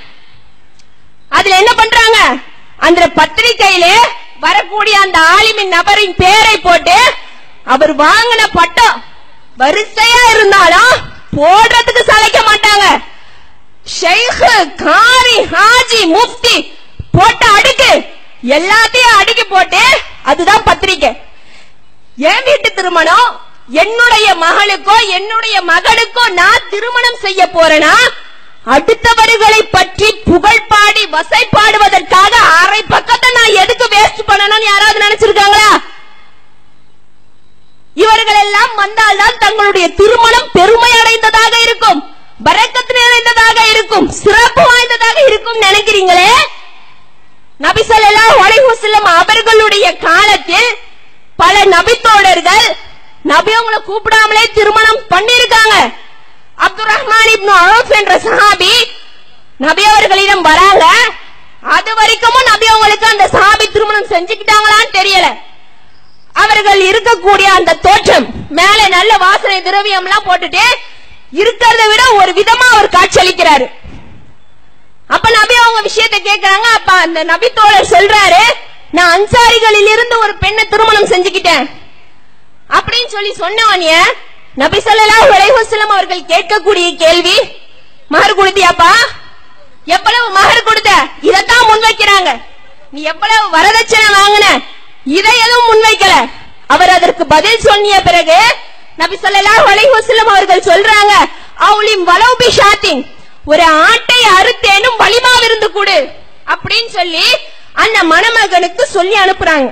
அதுல 1.29 1.57
என்ன 1.57 1.75
பண்றாங்க? 1.75 2.19
அந்த 2.79 3.07
பத்திரிகையில 3.07 3.87
வரக்கூடிய 4.41 5.01
அந்த 5.01 5.19
ஆலிமின் 5.19 5.75
நபரின் 5.77 6.15
பேரை 6.17 6.57
போட்டு 6.59 6.99
அவர் 7.65 7.97
வாங்கின 7.97 8.43
பட்டம் 8.53 9.05
வரிசையா 9.59 10.23
இருந்தாலும் 10.35 10.93
போடுறதுக்கு 11.37 12.03
சளைக்க 12.11 12.41
மாட்டாங்க. 12.41 12.87
ஷெய்க் 13.97 14.43
காரி 14.85 15.37
ஹாஜி 15.53 16.01
முஃப்தி 16.15 16.57
போட்ட 17.17 17.43
அடுக்கு 17.59 17.91
எல்லாத்தையும் 18.57 19.19
அடுக்கி 19.21 19.45
போட்டு 19.45 19.83
அதுதான் 20.31 20.67
பத்திரிக்கை. 20.69 21.11
என் 22.31 22.45
வீட்டு 22.49 22.69
திருமணம் 22.73 23.29
என்னுடைய 23.83 24.27
மகளுக்கோ 24.45 24.97
என்னுடைய 25.17 25.57
மகனுக்கோ 25.71 26.25
நான் 26.41 26.69
திருமணம் 26.73 27.21
செய்ய 27.25 27.41
போறேனா? 27.57 27.95
அடுத்தவர்களை 28.75 29.61
பற்றி 29.71 30.09
புகழ் 30.29 30.67
பாடி 30.69 31.05
வசை 31.07 31.43
பாடுவதற்காக 31.57 32.33
அரை 32.61 32.81
பக்கத்தை 32.95 33.29
நான் 33.39 33.59
எதுக்கு 33.63 33.87
வேஸ்ட் 33.95 34.29
பண்ணணும்னு 34.31 34.69
யாராவது 34.71 35.05
நினைச்சிருக்காங்களா? 35.07 35.71
இவர்கள் 37.97 38.41
எல்லாம் 38.45 38.75
வந்தால்தான் 38.75 39.41
தங்களுடைய 39.45 39.87
திருமணம் 40.01 40.51
பெருமை 40.53 40.91
அடைந்ததாக 41.01 41.55
இருக்கும். 41.67 42.01
பரக்கத்து 42.47 42.93
நிறைந்ததாக 43.01 43.59
இருக்கும் 43.73 44.07
சிறப்பு 44.23 44.63
வாய்ந்ததாக 44.71 45.19
இருக்கும் 45.29 45.63
நினைக்கிறீங்களே? 45.67 46.31
நபிசல்லா 47.65 48.25
ஸல்லல்லாஹு 48.83 49.23
அவர்களுடைய 49.23 49.87
காலத்தில் 50.05 50.69
பல 51.41 51.55
நபித்தோடர்கள் 51.75 52.67
நபி 53.33 53.53
அவங்களை 53.57 53.79
கூப்பிடாமலே 53.89 54.45
திருமணம் 54.59 55.01
பண்ணிருக்காங்க 55.13 55.75
அப்துல் 56.67 56.91
ரஹ்மான் 56.93 57.31
இப்னு 57.35 57.55
அவுஃப் 57.65 57.93
என்ற 57.99 58.13
சஹாபி 58.27 58.73
நபி 59.65 59.83
அவர்களிடம் 59.91 60.47
வராங்க. 60.49 60.85
அது 61.77 61.91
வரைக்கும் 62.01 62.39
நபி 62.51 62.67
அவங்களுக்கு 62.73 63.07
அந்த 63.13 63.25
சஹாபி 63.35 63.67
திருமணம் 63.75 64.11
செஞ்சுக்கிட்டாங்களான்னு 64.15 64.97
தெரியல. 64.99 65.27
அவர்கள் 66.43 66.81
இருக்கக்கூடிய 66.91 67.49
அந்த 67.59 67.73
தோற்றம் 67.87 68.27
மேல 68.59 68.81
நல்ல 68.97 69.13
வாசனை 69.27 69.59
திரவியம் 69.69 70.07
எல்லாம் 70.09 70.27
போட்டுட்டு 70.29 70.65
இருக்கிறத 71.33 71.83
விட 71.89 72.03
ஒரு 72.13 72.33
விதமா 72.33 72.67
அவர் 72.73 72.95
காட்சியளிக்கிறாரு 72.97 73.67
அப்ப 75.09 75.31
நபி 75.31 75.55
அவங்க 75.55 75.81
விஷயத்தை 75.81 76.19
கேக்குறாங்க. 76.21 76.67
அப்ப 76.79 76.93
அந்த 76.93 77.25
நபி 77.25 77.49
தோழர் 77.53 77.93
சொல்றாரு 77.93 78.43
நான் 78.91 79.13
அன்சாரிகளில் 79.17 79.91
இருந்து 79.93 80.19
ஒரு 80.19 80.35
பெண்ணை 80.35 80.69
திருமணம் 80.69 81.11
செஞ்சுக்கிட்டேன். 81.13 81.69
அப்படின்னு 82.79 83.07
சொல்லி 83.07 83.33
சொன்னவனிய 83.39 83.95
நபி 84.55 84.79
சொல்லலா 84.79 85.17
உலகம் 85.29 85.91
அவர்கள் 85.91 86.29
கேட்கக்கூடிய 86.33 86.97
கேள்வி 86.97 87.37
மகர் 88.09 88.39
கொடுத்தியாப்பா? 88.39 88.93
எவ்வளவு 89.85 90.31
மகர் 90.31 90.65
கொடுத்த? 90.65 90.91
இதத்தான் 91.23 91.69
முன்வைக்கிறாங்க. 91.71 92.41
நீ 92.91 93.03
எவ்வளவு 93.03 93.45
வரதட்சணை 93.57 94.09
வாங்கின? 94.19 94.47
இதை 95.05 95.33
எதுவும் 95.45 95.69
முன்வைக்கல. 95.71 96.31
அவர் 96.67 96.89
அதற்கு 96.89 97.27
பதில் 97.27 97.65
சொன்னிய 97.65 98.01
பிறகு 98.01 98.39
நபி 99.01 99.17
சொல்லலாம் 99.25 99.63
அலைஹி 99.73 99.91
அவர்கள் 100.35 100.67
சொல்றாங்க 100.71 101.13
அவளின் 101.69 102.05
வலோபி 102.09 102.49
ஷாத்தின் 102.59 103.03
ஒரு 103.53 103.65
ஆட்டை 103.89 104.21
அறுத்தேனும் 104.39 104.99
வலிமா 105.03 105.33
விருந்து 105.43 105.69
கொடு. 105.73 105.99
அப்படின்னு 106.53 106.91
சொல்லி 106.99 107.27
அந்த 107.83 107.99
மணமகனுக்கு 108.13 108.85
சொல்லி 108.97 109.17
அனுப்புறாங்க. 109.25 109.69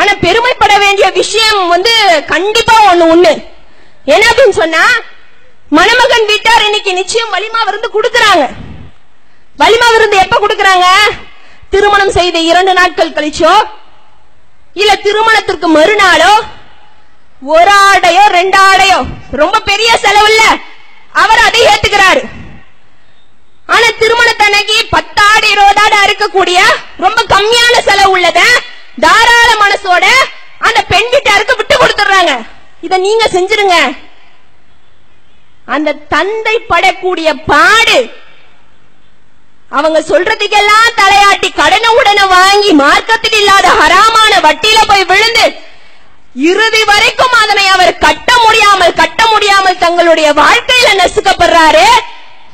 ஆனா 0.00 0.12
பெருமைப்பட 0.24 0.74
வேண்டிய 0.84 1.06
விஷயம் 1.20 1.60
வந்து 1.74 1.92
கண்டிப்பா 2.32 2.74
ஒண்ணு 2.90 3.06
ஒண்ணு. 3.14 3.32
என்ன 4.14 4.24
அப்படின்னு 4.30 4.56
சொன்னா 4.62 4.82
மணமகன் 5.78 6.28
வீட்டார் 6.32 6.66
இன்னைக்கு 6.68 6.92
நிச்சயம் 7.00 7.32
வலிமா 7.34 7.60
விருந்து 7.64 7.88
கொடுக்கறாங்க. 7.96 8.44
வலிமா 9.62 9.88
விருந்து 9.94 10.16
எப்ப 10.24 10.36
கொடுக்கறாங்க? 10.38 10.86
திருமணம் 11.72 12.16
செய்த 12.18 12.38
இரண்டு 12.50 12.72
நாட்கள் 12.72 13.16
கழிச்சோ? 13.16 13.54
இல்ல 14.80 14.92
திருமணத்திற்கு 15.06 15.68
மறுநாளோ? 15.78 16.32
ஒரு 17.54 17.72
ஆடையோ 17.90 18.24
ரெண்டு 18.38 18.58
ஆடையோ. 18.68 18.98
ரொம்ப 19.42 19.56
பெரிய 19.70 19.90
செலவு 20.04 20.28
இல்ல 20.32 20.42
அவர் 21.22 21.44
அதை 21.46 21.60
ஏத்துக்கிறாரு. 21.72 22.22
ஆனா 23.74 23.88
திருமணத்தன்னைக்கு 24.00 24.76
பத்தாடு 24.94 25.46
இருபது 25.54 25.80
ஆடு 25.84 25.96
அறுக்கக்கூடிய 26.04 26.58
ரொம்ப 27.04 27.20
கம்மியான 27.34 27.74
செலவு 27.88 28.12
உள்ளத 28.16 28.40
தாராள 29.04 29.50
மனசோட 29.64 30.06
அந்த 30.68 30.80
பெண் 30.92 31.10
அறுக்க 31.34 31.52
விட்டு 31.56 31.74
கொடுத்துறாங்க 31.76 32.32
இத 32.86 32.98
நீங்க 33.06 33.24
செஞ்சிருங்க. 33.36 33.76
அந்த 35.74 35.96
தந்தை 36.14 36.56
படக்கூடிய 36.72 37.28
பாடு 37.52 37.98
அவங்க 39.78 39.98
சொல்றதுக்கெல்லாம் 40.10 40.94
தலையாட்டி 41.00 41.48
கடனை 41.52 41.88
உடனே 42.00 42.24
வாங்கி 42.36 42.70
மார்க்கத்தில் 42.82 43.38
இல்லாத 43.40 43.68
ஹராமான 43.80 44.32
வட்டியில 44.46 44.78
போய் 44.90 45.10
விழுந்து 45.10 45.46
இறுதி 46.34 46.82
வரைக்கும் 46.84 47.34
அதனை 47.42 47.66
அவர் 47.74 47.92
கட்ட 48.06 48.30
முடியாமல் 48.44 48.98
கட்ட 49.00 49.20
முடியாமல் 49.32 49.82
தங்களுடைய 49.84 50.28
வாழ்க்கையில 50.32 50.88
நசுக்கப்படுறாரு. 51.00 51.86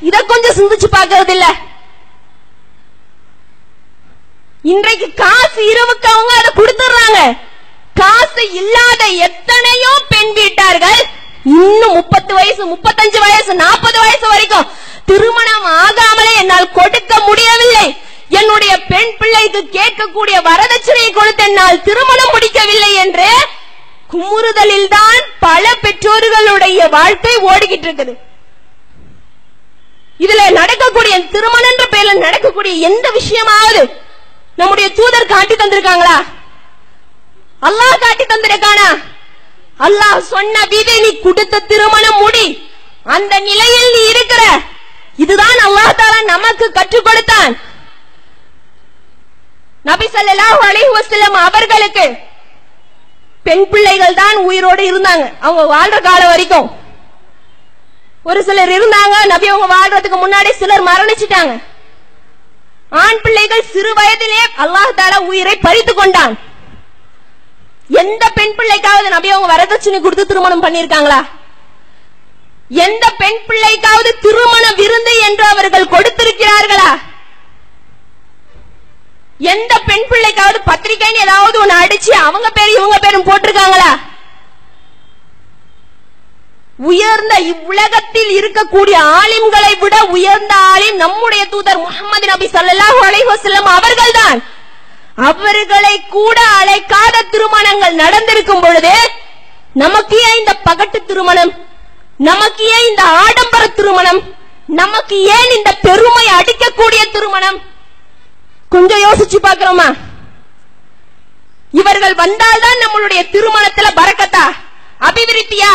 இத 0.07 0.15
கொஞ்சம் 0.31 0.57
சிந்திச்சு 0.59 0.87
பார்க்கறது 0.97 1.33
இல்ல 1.37 1.47
இன்றைக்கு 4.73 5.07
காசு 5.13 5.59
இரவுக்கு 5.71 6.07
அவங்க 6.13 6.31
அதை 6.37 6.51
கொடுத்துடுறாங்க. 6.53 7.19
காசு 8.01 8.43
இல்லாத 8.61 9.03
எத்தனையோ 9.27 9.91
பெண் 10.13 10.31
வீட்டார்கள் 10.37 11.01
இன்னும் 11.43 11.95
முப்பத்து 11.99 12.33
வயசு 12.33 12.61
முப்பத்தஞ்சு 12.71 13.19
வயசு 13.25 13.51
நாற்பது 13.63 13.97
வயசு 14.03 14.25
வரைக்கும் 14.31 14.69
திருமணம் 15.09 15.67
ஆகாமலே 15.83 16.33
என்னால் 16.41 16.73
கொடுக்க 16.79 17.13
முடியவில்லை. 17.27 17.85
என்னுடைய 18.39 18.73
பெண் 18.91 19.13
பிள்ளைக்கு 19.19 19.61
கேட்கக்கூடிய 19.77 20.37
வரதட்சணையை 20.49 21.11
கொடுத்து 21.11 21.43
என்னால் 21.43 21.83
திருமணம் 21.89 22.33
முடிக்கவில்லை 22.35 22.91
என்று 23.03 23.29
குமுறுதலில் 24.11 24.87
தான் 24.97 25.21
பல 25.39 25.65
பெற்றோர்களுடைய 25.83 26.79
வாழ்க்கை 26.97 27.35
ஓடிக்கிட்டு 27.49 27.87
இருக்குது 27.87 28.13
இதுல 30.23 30.43
நடக்கக்கூடிய 30.59 31.15
திருமணம் 31.33 31.71
என்ற 31.71 31.85
பெயர்ல 31.93 32.13
நடக்கக்கூடிய 32.25 32.73
எந்த 32.89 33.07
விஷயமாவது 33.19 33.81
நம்முடைய 34.59 34.87
தூதர் 34.97 35.31
காட்டி 35.31 35.55
தந்திருக்காங்களா? 35.55 36.17
அல்லாஹ் 37.67 38.01
காட்டி 38.03 38.25
தந்திருக்கானா? 38.25 38.87
அல்லாஹ் 39.85 40.19
சொன்ன 40.33 40.55
விதை 40.73 40.95
நீ 41.05 41.11
கொடுத்த 41.25 41.63
திருமணம் 41.71 42.19
முடி. 42.21 42.45
அந்த 43.15 43.33
நிலையில் 43.47 43.93
நீ 43.95 44.01
இருக்கிற. 44.13 44.43
இதுதான் 45.23 45.59
அல்லாஹ் 45.67 45.97
தாலா 45.99 46.19
நமக்கு 46.33 46.65
கற்றுக் 46.77 47.07
கொடுத்தான். 47.07 47.53
நபி 49.89 50.07
ஸல்லல்லாஹு 50.15 50.59
அலைஹி 50.69 50.91
வஸல்லம் 50.97 51.35
அவர்களுக்கு 51.47 52.05
பெண் 53.47 53.65
பிள்ளைகள் 53.71 54.19
தான் 54.21 54.37
உயிரோடு 54.49 54.83
இருந்தாங்க. 54.91 55.25
அவங்க 55.45 55.63
வாழ்ற 55.73 55.97
காலம் 56.07 56.31
வரைக்கும். 56.33 56.67
ஒரு 58.29 58.39
சிலர் 58.47 58.71
இருந்தாங்க 58.77 59.15
நபி 59.33 59.47
அவங்க 59.53 59.67
வாழ்றதுக்கு 59.75 60.17
முன்னாடி 60.23 60.51
சிலர் 60.61 60.87
மரணிச்சிட்டாங்க. 60.89 61.53
ஆண் 63.03 63.21
பிள்ளைகள் 63.23 63.69
சிறு 63.73 63.91
வயதிலே 63.99 64.41
அல்லாஹ் 64.63 64.97
தாலா 64.99 65.17
உயிரை 65.29 65.55
பறித்து 65.65 65.93
கொண்டான். 65.93 66.35
எந்த 68.01 68.23
பெண் 68.37 68.55
பிள்ளைக்காவது 68.59 69.09
நபி 69.15 69.29
அவங்க 69.33 69.49
வரதட்சணை 69.53 69.97
கொடுத்து 70.01 70.25
திருமணம் 70.29 70.63
பண்ணிருக்காங்களா 70.65 71.21
எந்த 72.85 73.05
பெண் 73.21 73.41
பிள்ளைக்காவது 73.47 74.11
திருமண 74.23 74.65
விருந்து 74.79 75.13
என்று 75.27 75.45
அவர்கள் 75.53 75.91
கொடுத்திருக்கிறார்களா? 75.91 76.89
எந்த 79.39 79.73
பெண் 79.87 80.05
பிள்ளைக்காவது 80.09 80.59
பத்திரிக்கைன்னு 80.69 81.23
ஏதாவது 81.25 81.57
ஒண்ணு 81.61 81.75
அடிச்சு 81.83 82.11
அவங்க 82.27 82.49
பேர் 82.57 82.75
இவங்க 82.75 82.97
பேரும் 82.99 83.27
போட்டிருக்காங்களா? 83.29 83.91
உயர்ந்த 86.89 87.33
இவ்வுலகத்தில் 87.51 88.31
இருக்கக்கூடிய 88.39 88.95
ஆலிம்களை 89.19 89.73
விட 89.81 89.95
உயர்ந்த 90.15 90.53
ஆலிம் 90.73 90.97
நம்முடைய 90.97 91.43
தூதர் 91.53 91.83
முகமது 91.83 92.25
நபி 92.31 92.47
ஸல்லல்லாஹு 92.55 92.99
அலைஹசல்லம் 93.07 93.31
வஸல்லம் 93.33 93.69
அவர்கள்தான். 93.77 94.39
அவர்களை 95.29 95.95
கூட 96.15 96.37
அழைக்காத 96.59 97.15
திருமணங்கள் 97.33 97.99
நடந்திருக்கும் 98.03 98.63
பொழுது 98.65 98.95
நமக்கு 99.73 100.15
ஏன் 100.27 100.39
இந்த 100.39 100.53
பகட்டு 100.67 100.99
திருமணம்? 101.05 101.53
நமக்கு 102.17 102.63
ஏன் 102.75 102.87
இந்த 102.89 103.03
ஆடம்பர 103.03 103.63
திருமணம்? 103.67 104.21
நமக்கு 104.67 105.15
ஏன் 105.37 105.51
இந்த 105.57 105.71
பெருமை 105.85 106.25
அடிக்கக்கூடிய 106.39 107.01
திருமணம்? 107.15 107.57
கொஞ்சம் 108.75 109.03
யோசிச்சு 109.05 109.39
பாக்குறோமா 109.47 109.87
இவர்கள் 111.79 112.15
வந்தால்தான் 112.23 112.81
நம்மளுடைய 112.83 113.21
திருமணத்துல 113.33 113.87
பறக்கத்தா? 113.99 114.43
அபிவிருத்தியா? 115.07 115.71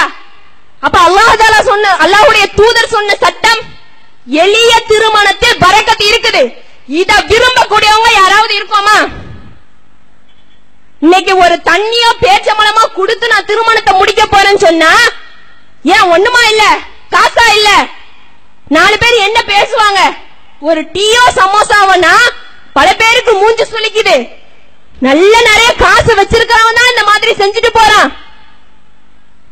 அப்ப 0.87 0.97
அல்லாஹால 1.07 1.57
சொன்ன 1.71 1.91
அல்லாஹுடைய 2.05 2.45
தூதர் 2.59 2.95
சொன்ன 2.95 3.17
சட்டம் 3.25 3.61
எளிய 4.45 4.73
திருமணத்தில் 4.91 5.61
பறக்கத்து 5.65 6.05
இருக்குது. 6.11 6.43
இத 7.01 7.11
விரும்பக்கூடியவங்க 7.31 8.11
யாராவது 8.15 8.53
இருக்கோமா? 8.59 8.99
இன்னைக்கு 11.05 11.33
ஒரு 11.45 11.57
தண்ணியோ 11.71 12.11
பேச்சமலமா 12.25 12.85
கொடுத்து 12.99 13.27
நான் 13.33 13.49
திருமணத்தை 13.51 13.93
முடிக்க 14.01 14.23
போறேன்னு 14.27 14.65
சொன்னா 14.67 14.91
ஏன் 15.95 16.11
ஒண்ணுமா 16.15 16.43
இல்ல? 16.53 16.65
காசா 17.15 17.47
இல்ல? 17.59 17.71
நாலு 18.77 18.97
பேர் 19.03 19.25
என்ன 19.29 19.39
பேசுவாங்க? 19.55 20.01
ஒரு 20.69 20.81
டீயோ 20.97 21.23
சமோசாவனா? 21.41 22.15
பல 22.81 22.88
பேருக்கு 23.01 23.33
மூஞ்சி 23.40 23.64
சுளிக்குது. 23.73 24.16
நல்ல 25.09 25.33
நிறைய 25.51 25.71
காசு 25.85 26.12
வச்சிருக்கிறவன் 26.19 26.79
தான் 26.79 26.90
இந்த 26.93 27.03
மாதிரி 27.11 27.33
செஞ்சுட்டு 27.40 27.71
போறான். 27.79 28.11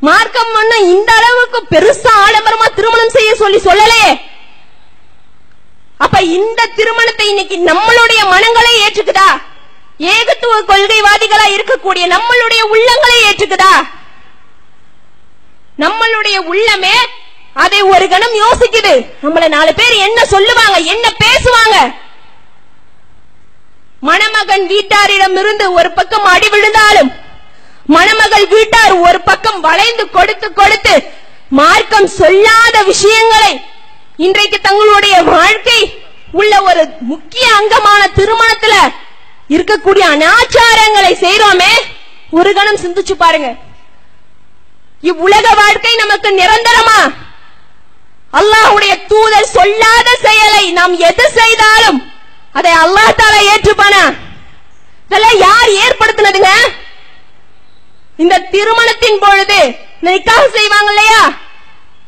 மார்க்கம் 0.06 0.52
ஒண்ணும் 0.60 0.88
இந்த 0.94 1.10
அளவுக்கு 1.18 1.60
பெருசா 1.72 2.12
ஆடம்பரமா 2.24 2.66
திருமணம் 2.76 3.14
செய்ய 3.16 3.30
சொல்லி 3.42 3.58
சொல்லலையே 3.68 4.10
அப்ப 6.04 6.16
இந்த 6.38 6.60
திருமணத்தை 6.78 7.24
இன்னைக்கு 7.30 7.56
நம்மளுடைய 7.70 8.20
மனங்களே 8.32 8.72
ஏற்றுக்குதா? 8.84 9.28
ஏகத்துவ 10.14 10.58
கொள்கைவாதிகளா 10.70 11.46
இருக்கக்கூடிய 11.54 12.04
நம்மளுடைய 12.14 12.62
உள்ளங்களை 12.74 13.18
ஏற்றுக்குதா? 13.28 13.72
நம்மளுடைய 15.84 16.36
உள்ளமே 16.52 16.96
அதை 17.64 17.80
ஒரு 17.92 18.06
கணம் 18.12 18.36
யோசிக்குது. 18.44 18.94
நம்மள 19.24 19.48
நாலு 19.56 19.72
பேர் 19.80 19.94
என்ன 20.06 20.20
சொல்லுவாங்க 20.34 20.78
என்ன 20.92 21.06
பேசுவாங்க? 21.24 21.76
மணமகன் 24.02 24.66
வீட்டாரிடம் 24.72 25.36
இருந்து 25.38 25.66
ஒரு 25.72 25.90
பக்கம் 25.92 26.26
அடி 26.32 26.48
விழுந்தாலும் 26.48 27.10
மணமகள் 27.88 28.46
வீட்டார் 28.46 28.94
ஒரு 29.06 29.18
பக்கம் 29.20 29.60
வளைந்து 29.60 30.04
கொடுத்து 30.08 30.48
கொடுத்து 30.52 30.94
மார்க்கம் 31.50 32.08
சொல்லாத 32.14 32.76
விஷயங்களை 32.82 33.52
இன்றைக்கு 34.16 34.58
தங்களுடைய 34.60 35.16
வாழ்க்கை 35.30 35.78
உள்ள 36.32 36.54
ஒரு 36.62 36.82
முக்கிய 37.10 37.44
அங்கமான 37.58 38.02
திருமணத்துல 38.18 38.74
இருக்கக்கூடிய 39.50 40.04
அனாச்சாரங்களை 40.14 41.12
செய்யறோமே 41.24 41.72
ஒரு 42.30 42.50
கணம் 42.52 42.82
சிந்திச்சு 42.82 43.14
பாருங்க. 43.14 43.48
இவ்வுலக 45.02 45.46
வாழ்க்கை 45.54 45.92
நமக்கு 45.94 46.30
நிரந்தரமா? 46.32 46.98
அல்லாஹுடைய 48.32 48.94
தூதர் 49.10 49.52
சொல்லாத 49.52 50.08
செயலை 50.24 50.64
நாம் 50.70 50.94
எது 51.00 51.26
செய்தாலும் 51.38 52.00
அதை 52.52 52.72
அல்லாஹ் 52.84 53.18
தாலா 53.20 53.40
ஏற்றுப்பானா? 53.52 54.02
இதெல்லாம் 55.06 55.38
யார் 55.46 55.70
ஏற்படுத்தினதுங்க? 55.84 56.52
இந்த 58.22 58.38
திருமணத்தின் 58.38 59.20
பொழுது 59.24 59.60
நிக்காக 60.06 60.44
செய்வாங்க 60.56 60.90
இல்லையா? 60.94 61.22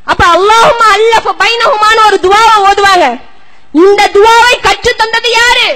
அப்ப 0.04 0.22
அல்லாஹுமா 0.36 0.86
அல்லஃப 0.96 1.34
பைனஹுமான்னு 1.42 2.06
ஒரு 2.08 2.18
துவாவை 2.24 2.56
ஓதுவாங்க. 2.68 3.06
இந்த 3.84 4.02
துவாவை 4.16 4.54
கற்று 4.60 4.92
தந்தது 4.94 5.30
யாரு? 5.30 5.68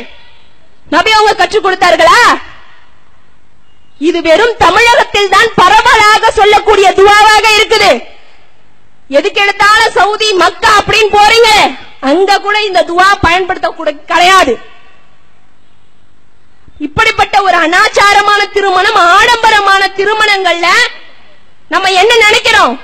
நபி 0.94 1.11
அவங்க 1.12 1.35
கற்றுக் 1.35 1.64
கொடுத்தார்களா? 1.64 2.20
இது 4.09 4.22
வெறும் 4.22 4.57
தமிழகத்தில் 4.64 5.33
தான் 5.37 5.55
பரவலாக 5.61 6.31
சொல்லக்கூடிய 6.40 6.88
துவாவாக 6.92 7.46
இருக்குது. 7.59 7.92
எதுக்கு 9.09 9.40
எடுத்தாலும் 9.44 9.94
சவுதி 9.98 10.33
மக்கா 10.33 10.70
அப்படின்னு 10.81 11.11
போறீங்க 11.18 11.50
அங்க 12.04 12.38
கூட 12.38 12.62
இந்த 12.62 12.80
துவா 12.82 13.08
பயன்படுத்த 13.20 13.68
கிடையாது. 14.06 14.58
இப்படிப்பட்ட 16.78 17.42
ஒரு 17.42 17.56
அனாச்சாரமான 17.68 18.40
திருமணம் 18.52 18.94
ஆடம்பரமான 18.94 19.82
திருமணங்கள்ல 19.96 20.66
நம்ம 21.68 21.90
என்ன 21.90 22.16
நினைக்கிறோம்? 22.16 22.80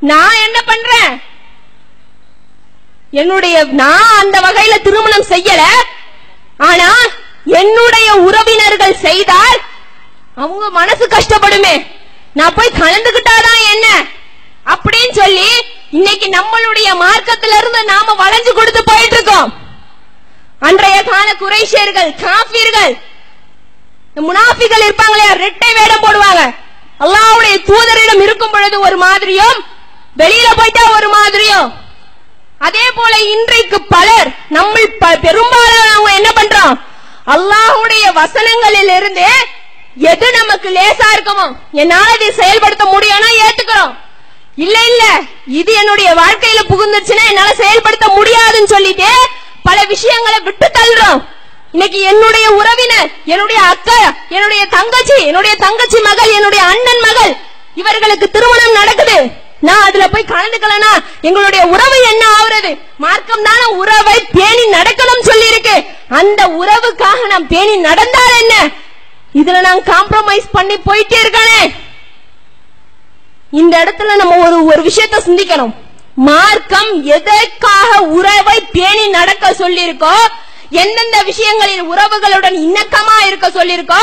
நான் 0.00 0.40
என்ன 0.44 0.62
பண்றேன்? 0.62 1.22
என்னுடைய 3.10 3.64
நான் 3.64 4.18
அந்த 4.20 4.40
வகையில 4.40 4.82
திருமணம் 4.82 5.30
செய்யல. 5.30 5.62
ஆனா 6.58 6.90
என்னுடைய 7.44 8.14
உறவினர்கள் 8.14 8.96
செய்தால் 8.96 9.60
அவங்க 10.34 10.70
மனசு 10.70 11.06
கஷ்டப்படுமே. 11.06 11.74
நான் 12.34 12.54
போய் 12.54 12.78
கலந்துகிட்டாதான் 12.80 13.62
என்ன? 13.72 13.86
அப்படின்னு 14.66 15.12
சொல்லி 15.12 15.50
இன்னைக்கு 15.94 16.26
நம்மளுடைய 16.28 16.88
மார்க்கத்துல 17.02 17.56
இருந்து 17.56 17.84
நாம 17.84 18.14
வளைஞ்சு 18.14 18.52
கொடுத்து 18.52 18.84
போயிட்டு 18.84 19.16
இருக்கோம் 19.16 19.52
அன்றைய 20.60 21.02
கால 21.02 21.34
குறைஷியர்கள் 21.34 22.10
காபீர்கள் 22.24 22.94
முனாபிகள் 24.16 24.84
இருப்பாங்க 24.84 25.16
இருப்பாங்களே 25.16 25.26
ரெட்டை 25.44 25.70
வேடம் 25.74 26.04
போடுவாங்க. 26.04 26.42
அல்லாவுடைய 27.00 27.54
தூதரிடம் 27.64 28.22
இருக்கும் 28.22 28.50
பொழுது 28.50 28.80
ஒரு 28.80 28.96
மாதிரியும் 28.96 29.58
வெளியில 30.16 30.54
போயிட்டா 30.56 30.90
ஒரு 30.96 31.08
மாதிரியும். 31.08 31.72
அதே 32.58 32.90
போல 32.94 33.18
இன்றைக்கு 33.18 33.82
பலர் 33.82 34.28
நம்ம 34.48 34.74
ப- 34.98 35.18
பெரும்பாலானவங்க 35.22 36.12
என்ன 36.14 36.30
பண்றோம்? 36.32 36.74
அல்லாஹுடைய 37.26 38.12
வசனங்களில் 38.12 38.94
இருந்து 38.96 39.26
எது 39.96 40.32
நமக்கு 40.32 40.70
லேசா 40.70 41.08
இருக்குமோ 41.16 41.46
என்னால 41.72 42.14
இதை 42.14 42.30
செயல்படுத்த 42.32 42.84
முடியும்னா 42.84 43.30
ஏத்துக்கிறோம். 43.46 43.92
இல்ல 44.56 44.76
இல்ல. 44.90 45.04
இது 45.60 45.72
என்னுடைய 45.72 46.14
வாழ்க்கையில 46.14 46.60
புகுந்துருச்சுன்னா 46.70 47.24
என்னால 47.30 47.54
செயல்படுத்த 47.54 48.08
முடியாதுன்னு 48.08 48.66
சொல்லிட்டு 48.66 49.08
பல 49.62 49.84
விஷயங்களை 49.84 50.38
விட்டு 50.42 50.66
தள்ளுறோம். 50.78 51.20
இன்னைக்கு 51.72 52.00
என்னுடைய 52.00 52.46
உறவினர் 52.50 53.08
என்னுடைய 53.24 53.60
அக்கா 53.62 54.00
என்னுடைய 54.28 54.66
தங்கச்சி 54.66 55.16
என்னுடைய 55.24 55.54
தங்கச்சி 55.56 56.00
மகள் 56.00 56.34
என்னுடைய 56.38 56.62
அண்ணன் 56.64 57.02
மகள் 57.06 57.32
இவர்களுக்கு 57.74 58.30
திருமணம் 58.30 58.78
நடக்குது. 58.80 59.16
நான் 59.60 59.84
அதுல 59.86 60.08
போய் 60.08 60.30
கலந்துக்கலனா 60.32 60.90
எங்களுடைய 61.22 61.62
உறவு 61.66 61.98
என்ன 62.10 62.24
ஆகுறது 62.38 62.70
மார்க்கம் 62.96 63.42
தான 63.42 63.68
உறவை 63.80 64.16
பேணி 64.32 64.64
நடக்கணும் 64.76 65.26
சொல்லி 65.28 65.46
இருக்கு 65.46 65.76
அந்த 66.08 66.48
உறவுக்காக 66.60 67.26
நாம் 67.26 67.46
பேணி 67.46 67.76
நடந்தால் 67.76 68.36
என்ன? 68.42 68.54
இதுல 69.34 69.60
நான் 69.60 69.88
காம்ப்ரமைஸ் 69.92 70.46
பண்ணி 70.52 70.76
போயிட்டே 70.88 71.18
இருக்கானே. 71.20 71.60
இந்த 73.60 73.74
இடத்துல 73.82 74.14
நம்ம 74.20 74.36
ஒரு 74.46 74.56
ஒரு 74.72 74.82
விஷயத்தை 74.88 75.18
சிந்திக்கணும். 75.26 75.72
மார்க்கம் 76.28 76.90
எதற்காக 77.16 77.90
உறவை 78.18 78.58
பேணி 78.76 79.06
நடக்க 79.18 79.44
சொல்லியிருக்கோ 79.62 80.14
எந்தெந்த 80.82 81.16
விஷயங்களில் 81.30 81.88
உறவுகளுடன் 81.92 82.56
இணக்கமா 82.68 83.16
இருக்க 83.26 83.46
சொல்லியிருக்கோ 83.56 84.00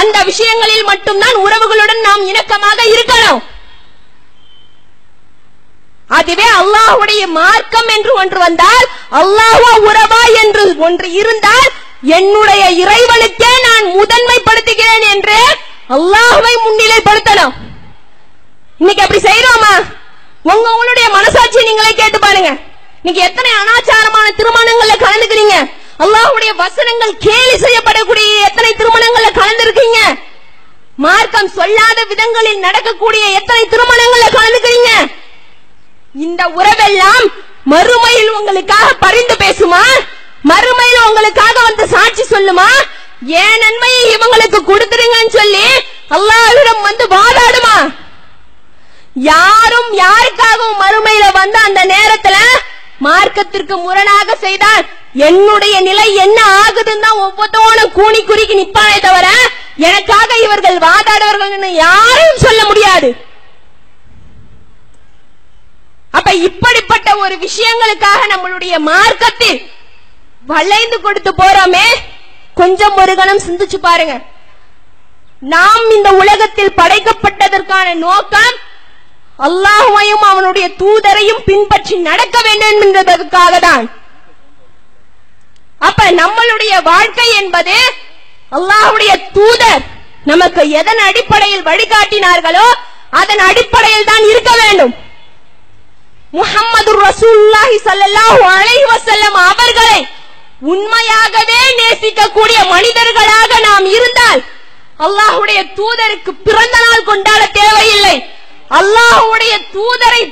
அந்த 0.00 0.16
விஷயங்களில் 0.30 0.88
மட்டும்தான் 0.90 1.36
உறவுகளுடன் 1.46 2.00
நாம் 2.06 2.22
இணக்கமாக 2.30 2.78
இருக்கணும். 2.92 3.42
அதுவே 6.16 6.46
அல்லாஹ்வுடைய 6.60 7.22
மார்க்கம் 7.40 7.90
என்று 7.96 8.12
ஒன்று 8.22 8.38
வந்தால் 8.46 8.86
அல்லாஹா 9.20 9.72
உறவா 9.88 10.22
என்று 10.42 10.64
ஒன்று 10.86 11.08
இருந்தால் 11.20 11.70
என்னுடைய 12.18 12.64
இறைவனுக்கே 12.82 13.52
நான் 13.68 13.86
முதன்மைப்படுத்துகிறேன் 13.98 15.06
என்று 15.12 15.38
அல்லாஹுவை 15.96 16.54
முன்னிலைப்படுத்தணும். 16.66 17.54
இன்னைக்கு 18.80 19.02
அப்படி 19.04 19.20
செய்யறோமா? 19.26 19.72
உங்க 20.50 20.66
உங்களுடைய 20.74 21.06
மனசாட்சியை 21.16 21.64
நீங்களே 21.68 21.92
கேட்டு 22.00 22.18
பாருங்க. 22.24 22.50
இன்னைக்கு 23.00 23.22
எத்தனை 23.28 23.50
அனாச்சாரமான 23.60 24.26
திருமணங்கள்ல 24.38 24.94
கலந்துக்கிறீங்க? 25.04 25.56
அல்லாஹுடைய 26.04 26.52
வசனங்கள் 26.62 27.12
கேலி 27.26 27.54
செய்யப்படக்கூடிய 27.64 28.28
எத்தனை 28.48 28.70
திருமணங்கள்ல 28.80 29.30
கலந்துருக்கீங்க? 29.40 29.98
மார்க்கம் 31.04 31.54
சொல்லாத 31.58 32.00
விதங்களில் 32.10 32.64
நடக்கக்கூடிய 32.66 33.24
எத்தனை 33.38 33.62
திருமணங்கள்ல 33.72 34.26
கலந்துக்கிறீங்க? 34.38 34.90
இந்த 36.26 36.42
உறவெல்லாம் 36.58 37.24
மறுமையில் 37.72 38.36
உங்களுக்காக 38.38 38.88
பரிந்து 39.04 39.36
பேசுமா? 39.44 39.82
மறுமையில் 40.50 41.06
உங்களுக்காக 41.08 41.56
வந்து 41.68 41.84
சாட்சி 41.94 42.24
சொல்லுமா? 42.34 42.68
ஏன் 43.42 43.60
நன்மையை 43.64 44.02
இவங்களுக்கு 44.16 44.58
கொடுத்துருங்கன்னு 44.70 45.34
சொல்லி 45.40 45.66
அல்லாஹிடம் 46.16 46.82
வந்து 46.88 47.04
வாதாடுமா? 47.16 47.76
யாரும் 49.16 49.90
யாருக்காகவும் 50.04 50.80
மறுமையில 50.82 51.24
வந்து 51.32 51.58
அந்த 51.58 51.80
நேரத்துல 51.94 52.36
மார்க்கத்திற்கு 53.00 53.74
முரணாக 53.76 54.36
செய்தால் 54.36 54.84
என்னுடைய 55.26 55.80
நிலை 55.80 56.06
என்ன 56.14 56.38
ஆகுதுன்னு 56.62 57.04
தான் 57.06 57.20
ஒவ்வொருத்தவனும் 57.24 57.92
கூனி 57.92 58.20
குறுக்கி 58.22 58.54
நிப்பானே 58.60 58.96
தவிர 59.00 59.26
எனக்காக 59.76 60.30
இவர்கள் 60.44 60.78
வாதாடுவார்கள் 60.86 61.70
யாரையும் 61.84 62.42
சொல்ல 62.46 62.60
முடியாது. 62.64 63.08
அப்ப 66.10 66.34
இப்படிப்பட்ட 66.48 67.16
ஒரு 67.16 67.34
விஷயங்களுக்காக 67.36 68.20
நம்மளுடைய 68.32 68.74
மார்க்கத்தில் 68.90 69.60
வளைந்து 70.46 71.00
கொடுத்து 71.00 71.30
போறோமே 71.32 71.86
கொஞ்சம் 72.54 72.98
ஒரு 73.02 73.14
கணம் 73.14 73.44
சிந்திச்சு 73.46 73.78
பாருங்க. 73.88 74.14
நாம் 75.54 75.90
இந்த 75.96 76.10
உலகத்தில் 76.22 76.76
படைக்கப்பட்டதற்கான 76.76 77.94
நோக்கம் 77.94 78.54
அல்லாஹுவையும் 79.38 80.24
அவனுடைய 80.30 80.66
தூதரையும் 80.80 81.44
பின்பற்றி 81.48 81.94
நடக்க 82.08 82.36
வேண்டும் 82.46 82.82
என்பதற்காக 82.82 83.52
தான். 83.68 83.86
அப்ப 85.88 86.00
நம்மளுடைய 86.20 86.74
வாழ்க்கை 86.82 87.28
என்பது 87.40 87.76
அல்லாஹுடைய 88.56 89.12
தூதர் 89.36 89.82
நமக்கு 90.30 90.62
எதன் 90.80 91.02
அடிப்படையில் 91.08 91.66
வழிகாட்டினார்களோ 91.68 92.66
அதன் 93.20 93.42
அடிப்படையில் 93.48 94.08
தான் 94.10 94.24
இருக்க 94.30 94.52
வேண்டும். 94.62 94.94
முகமது 96.38 96.92
ரசூல்லாஹி 97.06 97.76
ஸல்லல்லாஹு 97.88 98.40
அலைஹி 98.58 98.84
வசல்லம் 98.92 99.36
அவர்களை 99.50 99.98
உண்மையாகவே 100.72 101.60
நேசிக்கக்கூடிய 101.80 102.58
மனிதர்களாக 102.74 103.50
நாம் 103.68 103.86
இருந்தால் 103.96 104.42
அல்லாஹுடைய 105.06 105.60
தூதருக்கு 105.78 106.32
பிறந்த 106.46 106.76
நாள் 106.86 107.08
கொண்டாட 107.10 107.42
தேவையில்லை. 107.60 108.16
அல்லாஹுடைய 108.78 109.54
தூதரை 109.74 110.22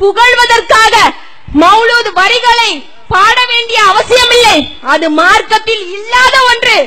புகழ்வதற்காக 0.00 0.94
மௌலூத் 1.62 2.10
வரிகளை 2.20 2.70
பாட 3.12 3.38
வேண்டிய 3.50 3.78
அவசியமில்லை. 3.90 4.58
அது 4.92 5.06
மார்க்கத்தில் 5.20 5.84
இல்லாத 5.96 6.36
ஒன்று. 6.50 6.78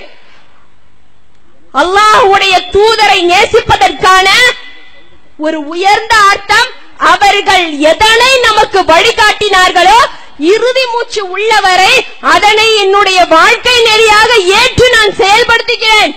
அல்லாஹுடைய 1.81 2.55
தூதரை 2.75 3.19
நேசிப்பதற்கான 3.31 4.27
ஒரு 5.45 5.57
உயர்ந்த 5.73 6.13
அர்த்தம் 6.31 6.69
அவர்கள் 7.11 7.65
எதனை 7.91 8.31
நமக்கு 8.47 8.79
வழிகாட்டினார்களோ 8.91 9.99
இறுதி 10.53 10.85
மூச்சு 10.93 11.21
உள்ளவரை 11.35 11.93
அதனை 12.33 12.67
என்னுடைய 12.83 13.19
வாழ்க்கை 13.35 13.75
நெறியாக 13.89 14.31
ஏற்று 14.59 14.87
நான் 14.95 15.13
செயல்படுத்துகிறேன் 15.21 16.13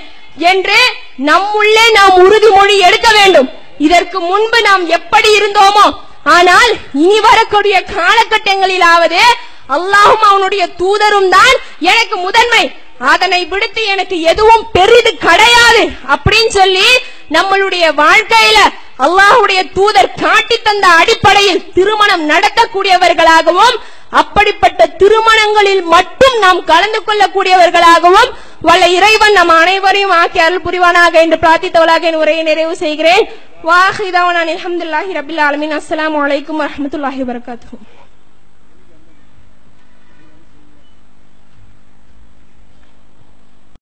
என்று 0.52 0.80
நம்முள்ளே 1.28 1.86
நாம் 1.98 2.14
உறுதிமொழி 2.24 2.76
எடுக்க 2.88 3.08
வேண்டும். 3.18 3.50
இதற்கு 3.80 4.18
முன்பு 4.26 4.58
நாம் 4.62 4.84
எப்படி 4.98 5.30
இருந்தோமோ 5.38 5.86
ஆனால் 6.32 6.70
இனி 7.02 7.18
வரக்கூடிய 7.20 7.76
காலகட்டங்களிலாவது 7.94 9.22
அல்லாஹும் 9.76 10.24
அவனுடைய 10.28 10.62
தூதரும் 10.80 11.30
தான் 11.30 11.54
எனக்கு 11.90 12.16
முதன்மை. 12.18 12.62
அதனை 13.10 13.40
விடுத்து 13.44 13.82
எனக்கு 13.86 14.16
எதுவும் 14.30 14.64
பெரிது 14.72 15.10
கிடையாது 15.18 15.82
அப்படின்னு 16.14 16.52
சொல்லி 16.56 16.88
நம்மளுடைய 17.30 17.84
வாழ்க்கையில 18.00 18.58
அல்லாஹுடைய 19.04 19.60
தூதர் 19.76 20.10
காட்டி 20.16 20.56
தந்த 20.58 20.86
அடிப்படையில் 20.96 21.64
திருமணம் 21.76 22.24
நடத்தக்கூடியவர்களாகவும் 22.30 23.76
அப்படிப்பட்ட 24.20 24.86
திருமணங்களில் 25.00 25.82
மட்டும் 25.88 26.36
நாம் 26.38 26.60
கலந்து 26.64 27.00
கொள்ளக்கூடியவர்களாகவும் 27.00 28.30
வல்ல 28.68 28.84
இறைவன் 28.96 29.36
நம் 29.38 29.52
அனைவரையும் 29.62 30.14
ஆக்கி 30.22 30.38
அருள் 30.38 30.64
புரிவானாக 30.64 31.14
என்று 31.24 31.36
பிரார்த்தித்தவளாக 31.44 32.08
என் 32.10 32.18
உரையை 32.22 32.42
நிறைவு 32.48 32.74
செய்கிறேன். 32.76 33.24
வாஹிதவன் 33.68 34.38
அலமதுல்லாஹி 34.42 35.16
ரபில் 35.18 35.40
ஆலமின். 35.46 35.74
அஸ்லாம் 35.78 36.16
வலைக்கம் 36.20 36.60
வரமத்துல்லாஹி 36.64 37.22
வரகாத்து 37.30 37.74